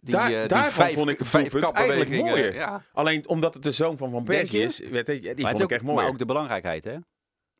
Die, 0.00 0.14
daar- 0.14 0.28
die 0.28 0.46
daarvan 0.46 0.72
vijf, 0.72 0.94
vond 0.94 1.08
ik 1.10 1.18
het 1.18 1.28
vijf 1.28 1.54
eigenlijk 1.54 2.10
mooier. 2.10 2.54
Ja. 2.54 2.84
Alleen 2.92 3.28
omdat 3.28 3.54
het 3.54 3.62
de 3.62 3.72
zoon 3.72 3.96
van 3.96 4.10
Van 4.10 4.24
Persie 4.24 4.62
is. 4.62 4.78
Weet 4.78 5.06
je, 5.06 5.20
die 5.20 5.34
Maar 5.34 5.44
vond 5.50 5.56
ik 5.58 5.62
ook- 5.62 5.70
echt 5.70 5.82
mooi. 5.82 5.96
Maar 5.96 6.06
ook 6.08 6.18
de 6.18 6.24
belangrijkheid, 6.24 6.84
hè? 6.84 6.96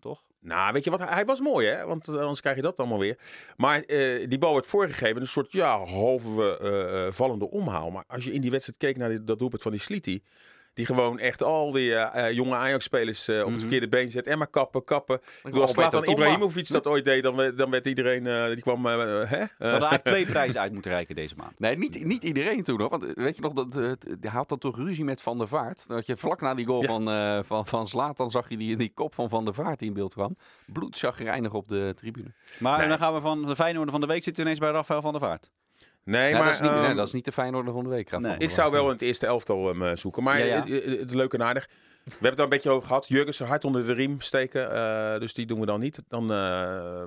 Toch? 0.03 0.23
Nou, 0.41 0.73
weet 0.73 0.85
je 0.85 0.91
wat? 0.91 1.01
Hij 1.09 1.25
was 1.25 1.41
mooi, 1.41 1.67
hè? 1.67 1.87
Want 1.87 2.09
eh, 2.09 2.17
anders 2.17 2.41
krijg 2.41 2.57
je 2.57 2.63
dat 2.63 2.79
allemaal 2.79 2.99
weer. 2.99 3.19
Maar 3.57 3.81
eh, 3.81 4.29
die 4.29 4.39
bal 4.39 4.53
werd 4.53 4.67
voorgegeven. 4.67 5.21
Een 5.21 5.27
soort, 5.27 5.53
ja, 5.53 5.85
halve 5.85 6.59
eh, 6.59 7.13
vallende 7.13 7.51
omhaal. 7.51 7.91
Maar 7.91 8.05
als 8.07 8.25
je 8.25 8.33
in 8.33 8.41
die 8.41 8.51
wedstrijd 8.51 8.79
keek 8.79 8.97
naar 8.97 9.25
dat 9.25 9.39
doelpunt 9.39 9.63
van 9.63 9.71
die 9.71 9.81
Sliti... 9.81 10.23
Die 10.75 10.87
gewoon 10.87 11.19
echt 11.19 11.43
al 11.43 11.73
die 11.73 11.95
eh, 11.95 12.27
eh, 12.29 12.35
jonge 12.35 12.55
Ajax-spelers 12.55 13.29
eh, 13.29 13.35
op 13.37 13.41
het 13.43 13.51
Mhm. 13.51 13.59
verkeerde 13.61 13.89
been 13.89 14.11
zet. 14.11 14.27
En 14.27 14.39
maar 14.39 14.47
kappen, 14.47 14.85
kappen. 14.85 15.17
Ik 15.17 15.39
bedoel, 15.43 15.61
als. 15.63 15.75
Ibrahimovic 16.07 16.69
dat 16.69 16.87
ooit 16.87 17.05
deed, 17.05 17.23
dan, 17.23 17.37
werd- 17.37 17.57
dan 17.57 17.71
werd 17.71 17.87
iedereen... 17.87 18.27
eh, 18.27 18.47
die 18.47 18.61
kwam... 18.63 18.85
hè? 18.87 18.93
Ze 18.97 19.47
hadden 19.59 19.71
eigenlijk 19.71 20.05
twee 20.05 20.27
prijzen 20.27 20.61
uit 20.61 20.73
moeten 20.73 20.91
reiken 20.91 21.15
deze 21.15 21.35
maand. 21.37 21.59
Nee, 21.59 21.77
niet, 21.79 22.05
niet 22.05 22.23
iedereen 22.25 22.63
toen 22.63 22.81
hoor. 22.81 22.89
Want 22.91 23.13
weet 23.15 23.37
je 23.37 23.43
nog, 23.43 23.53
dat, 23.53 23.75
hij 24.21 24.31
had 24.31 24.49
dan 24.49 24.59
toch 24.59 24.77
ruzie 24.77 25.05
met 25.05 25.23
Van 25.23 25.39
der 25.39 25.49
Vaart. 25.49 25.89
Dat 25.89 26.07
je 26.07 26.17
vlak 26.17 26.41
na 26.41 26.55
die 26.55 26.67
goal 26.67 26.81
Ja. 26.83 26.87
van, 26.89 27.11
eh 27.11 27.39
van, 27.45 27.67
van 27.67 27.87
Zlatan 27.87 28.31
zag 28.31 28.49
je 28.49 28.57
die, 28.57 28.77
die 28.77 28.93
kop 28.95 29.15
van 29.15 29.29
Van 29.29 29.45
der 29.45 29.55
Vaart 29.55 29.79
die 29.79 29.89
in 29.89 29.95
beeld 29.95 30.15
kwam. 30.15 30.37
Bloedzagrijnig 30.73 31.53
op 31.53 31.69
de 31.69 31.93
tribune. 31.97 32.33
Maar 32.59 32.79
Nee. 32.79 32.89
dan 32.89 32.99
gaan 32.99 33.15
we 33.15 33.21
van 33.21 33.47
de 33.47 33.57
Feyenoorder 33.57 33.93
van 33.93 34.01
de 34.01 34.07
week 34.07 34.25
zitten 34.25 34.43
ineens 34.45 34.59
bij 34.59 34.71
Rafael 34.71 35.01
van 35.01 35.13
der 35.13 35.21
Vaart. 35.21 35.51
Nee, 36.05 36.31
Ja, 36.31 36.37
maar... 36.37 36.45
dat, 36.45 36.55
is 36.55 36.61
niet, 36.61 36.71
nee, 36.71 36.81
ehm, 36.85 36.97
dat 36.97 37.07
is 37.07 37.13
niet 37.13 37.25
de 37.25 37.33
Feyenoorder 37.33 37.73
van 37.73 37.83
de 37.85 37.91
week. 37.91 38.19
Nee. 38.19 38.37
Ik 38.39 38.51
zou 38.51 38.71
wel 38.73 38.85
in 38.85 38.93
het 38.93 39.03
eerste 39.03 39.27
elftal 39.27 39.67
hem 39.67 39.83
eh, 39.83 39.97
zoeken. 39.97 40.23
Maar 40.23 40.39
Ja, 40.39 40.45
ja. 40.45 40.67
eh, 40.67 40.93
eh, 40.93 40.99
het 41.01 41.15
leuke 41.15 41.37
en 41.37 41.45
aardig. 41.45 41.67
We 42.05 42.11
hebben 42.11 42.31
het 42.31 42.39
al 42.39 42.45
een 42.45 42.51
beetje 42.51 42.71
over 42.71 42.87
gehad. 42.87 43.09
Jurgensen 43.09 43.47
hard 43.47 43.65
onder 43.65 43.87
de 43.87 43.93
riem 43.93 44.21
steken. 44.21 44.73
eh, 44.75 45.21
dus 45.21 45.35
die 45.35 45.47
doen 45.47 45.61
we 45.61 45.67
dan 45.67 45.81
niet. 45.81 46.03
Dan 46.09 46.33
eh 46.33 47.03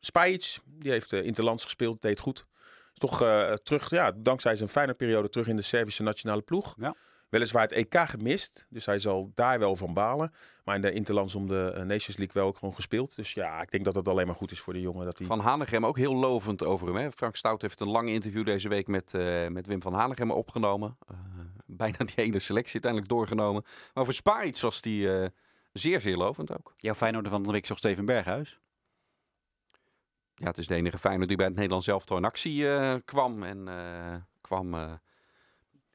Spajic, 0.00 0.58
die 0.64 0.90
heeft 0.90 1.12
uh, 1.12 1.24
Interlands 1.24 1.64
gespeeld. 1.64 2.02
Deed 2.02 2.18
goed. 2.18 2.46
Is 2.94 2.98
toch 2.98 3.22
eh, 3.22 3.52
terug, 3.52 3.90
ja, 3.90 4.12
dankzij 4.16 4.56
zijn 4.56 4.68
fijne 4.68 4.94
periode 4.94 5.28
terug 5.28 5.46
in 5.46 5.56
de 5.56 5.62
Servische 5.62 6.02
nationale 6.02 6.42
ploeg. 6.42 6.74
Ja. 6.78 6.94
Weliswaar 7.30 7.62
het 7.62 7.72
EK 7.72 7.94
gemist. 8.08 8.66
Dus 8.68 8.86
hij 8.86 8.98
zal 8.98 9.30
daar 9.34 9.58
wel 9.58 9.76
van 9.76 9.94
balen. 9.94 10.32
Maar 10.64 10.74
in 10.74 10.80
de 10.80 10.92
Interlands 10.92 11.34
om 11.34 11.46
de 11.46 11.72
eh, 11.74 11.82
Nations 11.82 12.16
League 12.16 12.34
wel 12.42 12.46
ook 12.46 12.58
gewoon 12.58 12.74
gespeeld. 12.74 13.16
Dus 13.16 13.34
ja, 13.34 13.62
ik 13.62 13.70
denk 13.70 13.84
dat 13.84 13.94
het 13.94 14.08
alleen 14.08 14.26
maar 14.26 14.34
goed 14.34 14.50
is 14.50 14.60
voor 14.60 14.72
de 14.72 14.80
jongen. 14.80 15.04
Dat 15.04 15.18
hij... 15.18 15.26
Van 15.26 15.40
Hanegem 15.40 15.86
ook 15.86 15.96
heel 15.96 16.14
lovend 16.14 16.64
over 16.64 16.86
hem. 16.86 16.96
Hè? 16.96 17.12
Frank 17.12 17.36
Stout 17.36 17.62
heeft 17.62 17.80
een 17.80 17.88
lang 17.88 18.08
interview 18.08 18.44
deze 18.44 18.68
week 18.68 18.86
met, 18.86 19.14
eh, 19.14 19.48
met 19.48 19.66
Wim 19.66 19.82
van 19.82 19.94
Hanegem 19.94 20.30
opgenomen. 20.30 20.96
Eh, 21.06 21.16
bijna 21.82 21.98
die 21.98 22.14
hele 22.14 22.38
selectie 22.38 22.72
uiteindelijk 22.72 23.12
doorgenomen. 23.12 23.64
Maar 23.94 24.04
voor 24.04 24.14
Spaiets 24.14 24.60
was 24.60 24.80
die 24.80 25.12
eh, 25.12 25.28
zeer, 25.72 26.00
zeer 26.00 26.16
lovend 26.16 26.52
ook. 26.58 26.74
Jouw 26.76 26.94
Feyenoorder 26.94 27.30
van 27.30 27.42
de 27.42 27.52
week 27.52 27.66
toch 27.66 27.78
Steven 27.78 28.04
Berghuis? 28.04 28.60
Ja, 30.40 30.46
het 30.46 30.58
is 30.58 30.66
de 30.66 30.74
enige 30.74 30.98
Feyenoord 30.98 31.28
die 31.28 31.36
bij 31.36 31.46
het 31.46 31.54
Nederlands 31.54 31.86
elftal 31.86 32.16
in 32.16 32.24
actie 32.24 32.68
eh, 32.68 32.94
kwam. 33.04 33.42
En 33.42 33.68
eh, 33.68 34.14
kwam 34.40 34.74
eh, 34.74 34.92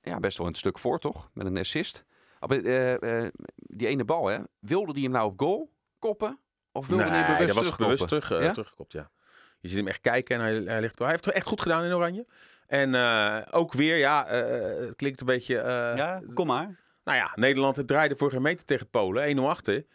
ja, 0.06 0.20
best 0.20 0.38
wel 0.38 0.48
een 0.48 0.56
stuk 0.56 0.80
voor, 0.80 1.00
toch? 1.00 1.30
Met 1.34 1.46
een 1.46 1.58
assist. 1.58 2.06
Maar, 2.40 2.58
eh, 2.60 3.24
eh, 3.26 3.32
die 3.56 3.88
ene 3.88 4.06
bal, 4.06 4.28
hè? 4.28 4.38
Wilde 4.60 4.94
die 4.94 5.04
hem 5.04 5.12
nou 5.12 5.32
op 5.32 5.40
goal 5.40 5.72
koppen? 6.00 6.40
Of 6.72 6.88
wilde 6.88 7.04
hij 7.04 7.12
hem 7.12 7.28
Nee, 7.28 7.38
bewust 7.38 7.56
dat 7.56 7.64
was 7.66 7.76
bewust 7.76 8.08
terug, 8.08 8.32
eh, 8.32 8.42
Ja? 8.42 8.52
teruggekopt, 8.52 8.92
ja. 8.92 9.12
Je 9.60 9.68
ziet 9.68 9.78
hem 9.78 9.88
echt 9.88 10.02
kijken 10.02 10.36
en 10.36 10.42
hij, 10.42 10.54
hij 10.74 10.82
ligt... 10.82 11.00
Hij 11.00 11.10
heeft 11.10 11.26
het 11.26 11.34
echt 11.34 11.48
goed 11.48 11.62
gedaan 11.62 11.84
in 11.84 11.94
Oranje. 11.94 12.26
En 12.68 12.96
eh, 12.96 13.38
ook 13.52 13.74
weer, 13.74 13.98
ja, 13.98 14.28
eh, 14.28 14.86
het 14.86 14.96
klinkt 14.96 15.20
een 15.20 15.26
beetje... 15.26 15.58
eh, 15.58 15.96
ja, 15.98 16.22
kom 16.34 16.48
maar. 16.48 16.80
Nou 17.04 17.18
ja, 17.18 17.32
Nederland 17.36 17.76
het 17.76 17.88
draaide 17.88 18.16
voor 18.16 18.32
geen 18.32 18.42
meter 18.42 18.66
tegen 18.66 18.90
Polen. 18.90 19.38
1-0 19.38 19.40
achter. 19.50 19.86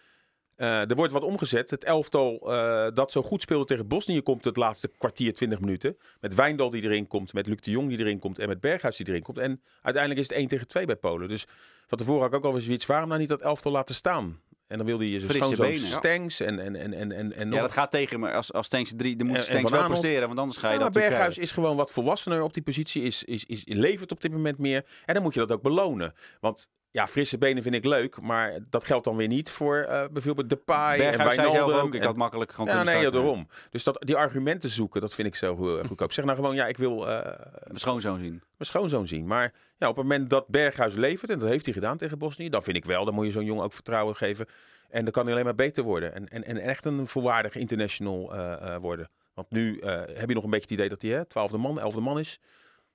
Eh, 0.60 0.90
er 0.90 0.94
wordt 0.94 1.12
wat 1.12 1.22
omgezet. 1.22 1.70
Het 1.70 1.84
elftal 1.84 2.52
eh, 2.52 2.86
dat 2.94 3.12
zo 3.12 3.22
goed 3.22 3.42
speelde 3.42 3.64
tegen 3.64 3.88
Bosnië 3.88 4.22
komt 4.22 4.44
het 4.44 4.56
laatste 4.56 4.90
kwartier, 4.98 5.34
20 5.34 5.60
minuten. 5.60 5.96
Met 6.20 6.34
Wijndal 6.34 6.70
die 6.70 6.82
erin 6.82 7.06
komt, 7.06 7.32
met 7.32 7.46
Luc 7.46 7.60
de 7.60 7.70
Jong 7.70 7.88
die 7.88 7.98
erin 7.98 8.18
komt 8.18 8.38
en 8.38 8.48
met 8.48 8.60
Berghuis 8.60 8.96
die 8.96 9.08
erin 9.08 9.22
komt. 9.22 9.38
En 9.38 9.62
uiteindelijk 9.82 10.22
is 10.22 10.28
het 10.28 10.38
1 10.38 10.48
tegen 10.48 10.66
2 10.66 10.86
bij 10.86 10.96
Polen. 10.96 11.28
Dus 11.28 11.46
van 11.86 11.98
tevoren 11.98 12.20
had 12.20 12.30
ik 12.30 12.36
ook 12.36 12.44
alweer 12.44 12.62
zoiets. 12.62 12.86
Waarom 12.86 13.08
nou 13.08 13.20
niet 13.20 13.28
dat 13.28 13.40
elftal 13.40 13.72
laten 13.72 13.94
staan? 13.94 14.40
En 14.66 14.76
dan 14.76 14.86
wilde 14.86 15.10
je 15.10 15.20
zijn 15.20 15.32
schoonzoon 15.32 15.70
ja. 15.70 15.78
Stengs 15.78 16.40
en, 16.40 16.58
en, 16.58 16.76
en, 16.76 16.92
en, 16.92 17.12
en, 17.12 17.36
en 17.36 17.52
Ja, 17.52 17.60
dat 17.60 17.72
gaat 17.72 17.90
tegen 17.90 18.20
me. 18.20 18.32
Als, 18.32 18.52
als 18.52 18.66
Stenks 18.66 18.92
drie, 18.96 19.16
dan 19.16 19.26
moet 19.26 19.46
En- 19.46 19.60
Van 19.60 19.70
wel 19.70 19.86
presteren, 19.86 20.26
want 20.26 20.38
anders 20.38 20.58
ga 20.58 20.66
je 20.66 20.72
Ja, 20.72 20.80
maar 20.80 20.84
dat 20.84 20.94
natuurlijk 20.94 21.22
Berghuis 21.22 21.48
is 21.48 21.52
gewoon 21.52 21.76
wat 21.76 21.90
volwassener 21.90 22.42
op 22.42 22.54
die 22.54 22.62
positie. 22.62 23.02
Is, 23.02 23.24
is, 23.24 23.44
is, 23.44 23.62
levert 23.66 24.12
op 24.12 24.20
dit 24.20 24.32
moment 24.32 24.58
meer. 24.58 24.84
En 25.04 25.14
dan 25.14 25.22
moet 25.22 25.34
je 25.34 25.40
dat 25.40 25.52
ook 25.52 25.62
belonen. 25.62 26.14
Want 26.40 26.68
ja, 26.92 27.06
frisse 27.06 27.38
benen 27.38 27.62
vind 27.62 27.74
ik 27.74 27.84
leuk. 27.84 28.20
Maar 28.20 28.58
dat 28.70 28.84
geldt 28.84 29.04
dan 29.04 29.16
weer 29.16 29.28
niet 29.28 29.50
voor 29.50 29.76
eh, 29.76 30.04
bijvoorbeeld 30.12 30.48
Depay 30.48 30.96
krijgen. 30.98 31.20
en 31.20 31.26
Wijnaldum. 31.36 31.76
ook, 31.76 31.94
ik 31.94 32.00
en- 32.00 32.06
had 32.06 32.16
makkelijk 32.16 32.50
gewoon 32.50 32.66
ja, 32.66 32.72
kunnen 32.72 32.92
nee, 32.94 33.02
ja, 33.02 33.08
starten. 33.08 33.28
daarom. 33.28 33.48
Dus 33.70 33.84
dat, 33.84 33.96
die 34.06 34.16
argumenten 34.16 34.70
zoeken, 34.70 35.00
dat 35.00 35.14
vind 35.14 35.28
ik 35.28 35.34
zo 35.34 35.78
eh, 35.78 35.84
goedkoop. 35.88 36.12
Zeg 36.12 36.24
nou 36.24 36.36
gewoon, 36.36 36.54
ja, 36.54 36.66
ik 36.66 36.76
wil 36.78 37.08
eh, 37.08 37.38
Mijn 37.66 37.78
schoonzoon 37.80 38.18
zien. 38.20 38.30
mijn 38.30 38.42
schoonzoon 38.58 39.06
zien. 39.06 39.26
Maar 39.26 39.52
ja, 39.76 39.88
op 39.88 39.96
het 39.96 40.04
moment 40.04 40.30
dat 40.30 40.48
Berghuis 40.48 40.94
levert, 40.94 41.30
en 41.30 41.38
dat 41.38 41.48
heeft 41.48 41.64
hij 41.64 41.74
gedaan 41.74 41.96
tegen 41.96 42.18
Bosnië, 42.18 42.48
dan 42.48 42.62
vind 42.62 42.76
ik 42.76 42.84
wel, 42.84 43.04
dan 43.04 43.14
moet 43.14 43.24
je 43.26 43.30
zo'n 43.30 43.44
jongen 43.44 43.64
ook 43.64 43.72
vertrouwen 43.72 44.16
geven. 44.16 44.46
En 44.88 45.02
dan 45.04 45.12
kan 45.12 45.22
hij 45.22 45.32
alleen 45.32 45.44
maar 45.44 45.54
beter 45.54 45.84
worden. 45.84 46.14
En, 46.14 46.28
en, 46.28 46.44
en 46.44 46.58
echt 46.58 46.84
een 46.84 47.06
volwaardige 47.06 47.58
international 47.58 48.32
worden. 48.80 49.08
Want 49.34 49.50
nu 49.50 49.78
heb 50.14 50.28
je 50.28 50.34
nog 50.34 50.44
een 50.44 50.50
beetje 50.50 50.64
het 50.66 50.70
idee 50.70 50.88
dat 50.88 51.02
hij 51.02 51.10
hè, 51.10 51.24
twaalfde 51.24 51.58
man, 51.58 51.80
elfde 51.80 52.00
man 52.00 52.18
is. 52.18 52.40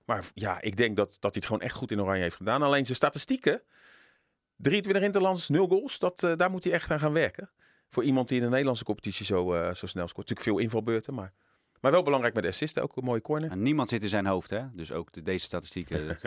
Maar 0.06 0.26
ja, 0.34 0.62
ik 0.62 0.78
denk 0.78 0.96
dat, 0.96 1.10
dat 1.10 1.22
hij 1.22 1.32
het 1.34 1.46
gewoon 1.46 1.62
echt 1.62 1.76
goed 1.76 1.92
in 1.92 2.02
Oranje 2.02 2.22
heeft 2.22 2.36
gedaan. 2.36 2.64
Alleen 2.64 2.86
zijn 2.86 2.98
statistieken, 2.98 3.62
23 4.56 5.04
interlands, 5.04 5.50
0 5.50 5.68
goals, 5.68 6.00
dat, 6.00 6.24
eh, 6.24 6.36
daar 6.36 6.52
moet 6.52 6.64
hij 6.64 6.74
echt 6.74 6.92
aan 6.92 7.00
gaan 7.00 7.14
werken. 7.14 7.50
Voor 7.90 8.04
iemand 8.04 8.28
die 8.28 8.38
in 8.38 8.44
de 8.44 8.50
Nederlandse 8.50 8.84
competitie 8.84 9.26
zo, 9.26 9.54
eh, 9.54 9.74
zo 9.74 9.86
snel 9.88 10.08
scoort. 10.08 10.30
Natuurlijk 10.30 10.58
veel 10.58 10.58
invalbeurten, 10.58 11.14
maar, 11.14 11.34
maar 11.82 11.92
wel 11.92 12.04
belangrijk 12.04 12.34
met 12.34 12.44
de 12.44 12.50
assisten. 12.50 12.84
Ook 12.84 12.96
een 12.96 13.04
mooie 13.04 13.22
corner. 13.22 13.52
En 13.52 13.62
niemand 13.62 13.90
zit 13.90 14.04
in 14.04 14.10
zijn 14.10 14.26
hoofd, 14.26 14.50
hè? 14.50 14.64
Dus 14.74 14.92
ook 14.92 15.12
de, 15.12 15.22
deze 15.22 15.46
statistieken. 15.46 16.06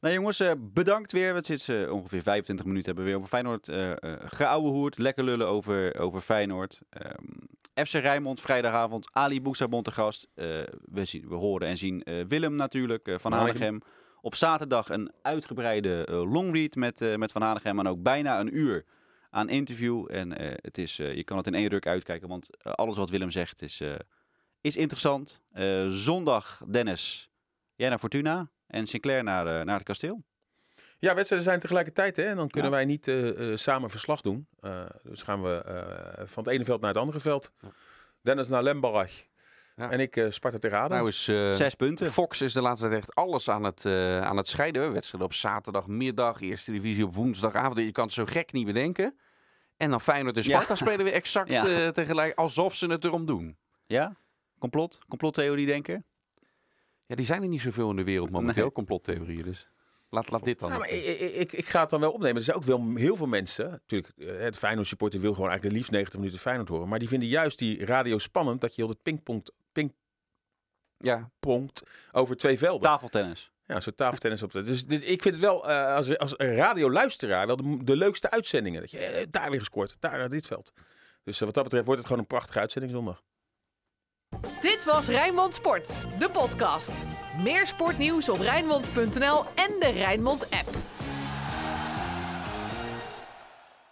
nou 0.00 0.14
jongens, 0.14 0.40
eh, 0.40 0.52
bedankt 0.58 1.12
weer. 1.12 1.34
Het 1.34 1.46
zit 1.46 1.68
eh, 1.68 1.92
ongeveer 1.92 2.22
25 2.22 2.66
minuten 2.66 2.86
hebben 2.86 3.04
we 3.04 3.10
weer 3.10 3.18
over 3.18 3.30
Feyenoord 3.30 3.68
eh 3.68 3.92
geouwehoerd. 4.24 4.98
Lekker 4.98 5.24
lullen 5.24 5.46
over, 5.46 5.98
over 5.98 6.20
Feyenoord. 6.20 6.80
Ehm, 6.88 7.24
FC 7.74 7.92
Rijnmond, 7.92 8.40
vrijdagavond. 8.40 9.08
Ali 9.12 9.42
Boussabon 9.42 9.82
te 9.82 9.90
gast. 9.90 10.28
Eh, 10.34 10.46
we, 10.84 11.04
zien, 11.04 11.28
we 11.28 11.34
horen 11.34 11.68
en 11.68 11.76
zien 11.76 12.02
eh, 12.02 12.24
Willem 12.28 12.54
natuurlijk, 12.54 13.08
eh, 13.08 13.18
Van 13.18 13.32
Hanegem. 13.32 13.80
Op 14.20 14.34
zaterdag 14.34 14.88
een 14.88 15.12
uitgebreide 15.22 16.06
longread 16.08 16.74
met, 16.74 17.16
met 17.16 17.32
Van 17.32 17.42
Hanegem. 17.42 17.78
En 17.78 17.88
ook 17.88 18.02
bijna 18.02 18.40
een 18.40 18.56
uur 18.56 18.84
aan 19.30 19.48
interview. 19.48 20.06
En 20.10 20.32
het 20.62 20.78
is, 20.78 20.96
je 20.96 21.24
kan 21.24 21.36
het 21.36 21.46
in 21.46 21.54
één 21.54 21.68
ruk 21.68 21.86
uitkijken, 21.86 22.28
want 22.28 22.64
alles 22.64 22.96
wat 22.96 23.10
Willem 23.10 23.30
zegt 23.30 23.62
is, 23.62 23.82
is 24.60 24.76
interessant. 24.76 25.40
Zondag, 25.88 26.62
Dennis, 26.68 27.30
jij 27.74 27.88
naar 27.88 27.98
Fortuna 27.98 28.50
en 28.66 28.86
Sinclair 28.86 29.24
naar, 29.24 29.64
naar 29.64 29.76
het 29.76 29.86
kasteel. 29.86 30.22
Ja, 31.08 31.14
wedstrijden 31.14 31.48
zijn 31.48 31.60
tegelijkertijd 31.60 32.16
hè, 32.16 32.22
en 32.22 32.36
dan 32.36 32.48
kunnen 32.48 32.70
Ja. 32.70 32.76
wij 32.76 32.84
niet 32.84 33.08
eh, 33.08 33.50
eh, 33.52 33.56
samen 33.56 33.90
verslag 33.90 34.20
doen. 34.20 34.46
Eh, 34.60 34.84
dus 35.02 35.22
gaan 35.22 35.42
we 35.42 35.62
eh, 35.62 36.22
van 36.26 36.44
het 36.44 36.52
ene 36.52 36.64
veld 36.64 36.80
naar 36.80 36.90
het 36.90 36.98
andere 36.98 37.20
veld. 37.20 37.50
Ja. 37.60 37.68
Dennis 38.22 38.48
naar 38.48 38.62
Lembarach 38.62 39.12
Ja. 39.76 39.90
en 39.90 40.00
ik 40.00 40.16
eh, 40.16 40.30
Sparta 40.30 40.58
tegen 40.58 40.78
ADO. 40.78 40.94
Nou 40.94 41.08
is, 41.08 41.28
eh, 41.28 41.52
Zes 41.52 41.74
punten. 41.74 42.12
Fox 42.12 42.40
is 42.40 42.52
de 42.52 42.60
laatste 42.62 42.86
tijd 42.88 42.98
echt 42.98 43.14
alles 43.14 43.48
aan 43.48 43.64
het, 43.64 43.84
eh, 43.84 44.20
aan 44.20 44.36
het 44.36 44.48
scheiden. 44.48 44.92
Wedstrijden 44.92 45.28
op 45.28 45.34
zaterdagmiddag, 45.34 46.40
eerste 46.40 46.72
divisie 46.72 47.04
op 47.04 47.14
woensdagavond. 47.14 47.78
Je 47.78 47.92
kan 47.92 48.04
het 48.04 48.12
zo 48.12 48.24
gek 48.24 48.52
niet 48.52 48.66
bedenken. 48.66 49.18
En 49.76 49.90
dan 49.90 50.00
Feyenoord 50.00 50.36
en 50.36 50.42
Ja. 50.42 50.48
Sparta 50.60 50.74
spelen 50.84 51.04
weer 51.04 51.14
exact 51.14 51.48
Ja. 51.50 51.66
eh, 51.66 51.88
tegelijk, 51.88 52.38
alsof 52.38 52.74
ze 52.74 52.86
het 52.86 53.04
erom 53.04 53.26
doen. 53.26 53.56
Ja? 53.86 54.16
Complot? 54.58 54.98
Complottheorie 55.08 55.66
denken? 55.66 56.04
Ja, 57.06 57.14
die 57.16 57.26
zijn 57.26 57.42
er 57.42 57.48
niet 57.48 57.60
zoveel 57.60 57.90
in 57.90 57.96
de 57.96 58.04
wereld 58.04 58.30
momenteel, 58.30 58.62
Nee. 58.62 58.72
complottheorieën. 58.72 59.42
Dus 59.44 59.68
laat, 60.12 60.30
laat 60.30 60.44
dit 60.44 60.58
dan. 60.58 60.70
Ja, 60.70 60.78
maar 60.78 60.88
ik, 60.88 61.04
ik, 61.20 61.52
ik, 61.52 61.68
ga 61.68 61.80
het 61.80 61.90
dan 61.90 62.00
wel 62.00 62.12
opnemen. 62.12 62.36
Er 62.36 62.42
zijn 62.42 62.56
ook 62.56 62.64
wel 62.64 62.92
heel 62.94 63.16
veel 63.16 63.26
mensen. 63.26 63.70
Natuurlijk, 63.70 64.12
eh, 64.18 64.26
de 64.26 64.52
Feyenoord 64.52 64.86
supporter 64.86 65.20
wil 65.20 65.32
gewoon 65.34 65.48
eigenlijk 65.50 65.68
het 65.74 65.78
liefst 65.78 65.90
90 65.90 66.18
minuten 66.18 66.40
Feyenoord 66.40 66.68
horen. 66.68 66.88
Maar 66.88 66.98
die 66.98 67.08
vinden 67.08 67.28
juist 67.28 67.58
die 67.58 67.84
radio 67.84 68.18
spannend 68.18 68.60
dat 68.60 68.74
je 68.74 68.82
heel 68.82 68.90
het 68.90 69.02
pingpongt 69.02 69.52
Ja, 70.98 71.30
pingpongt 71.40 71.82
over 72.12 72.36
twee 72.36 72.58
velden. 72.58 72.80
Tafeltennis. 72.82 73.50
Ja, 73.66 73.80
zo'n 73.80 73.94
tafeltennis 73.94 74.42
op. 74.42 74.52
de- 74.52 74.62
Dus, 74.62 74.86
dus 74.86 75.00
ik 75.00 75.22
vind 75.22 75.34
het 75.34 75.44
wel 75.44 75.68
eh, 75.68 75.94
als, 75.94 76.18
als 76.18 76.34
radioluisteraar 76.36 77.46
wel 77.46 77.56
de, 77.56 77.78
de 77.84 77.96
leukste 77.96 78.30
uitzendingen. 78.30 78.80
Dat 78.80 78.90
je 78.90 78.98
eh, 78.98 79.26
daar 79.30 79.50
weer 79.50 79.58
gescoord, 79.58 79.96
daar 80.00 80.18
naar 80.18 80.28
dit 80.28 80.46
veld. 80.46 80.72
Dus 81.24 81.38
eh, 81.38 81.44
wat 81.44 81.54
dat 81.54 81.62
betreft 81.64 81.84
wordt 81.84 81.98
het 82.00 82.08
gewoon 82.08 82.22
een 82.22 82.28
prachtige 82.28 82.58
uitzending 82.58 82.92
zondag. 82.92 83.22
Dit 84.60 84.84
was 84.84 85.08
Rijnmond 85.08 85.54
Sport, 85.54 86.06
de 86.18 86.30
podcast. 86.30 86.92
Meer 87.38 87.66
sportnieuws 87.66 88.28
op 88.28 88.38
Rijnmond.nl 88.38 89.44
en 89.54 89.70
de 89.80 89.90
Rijnmond 89.94 90.50
app. 90.50 90.70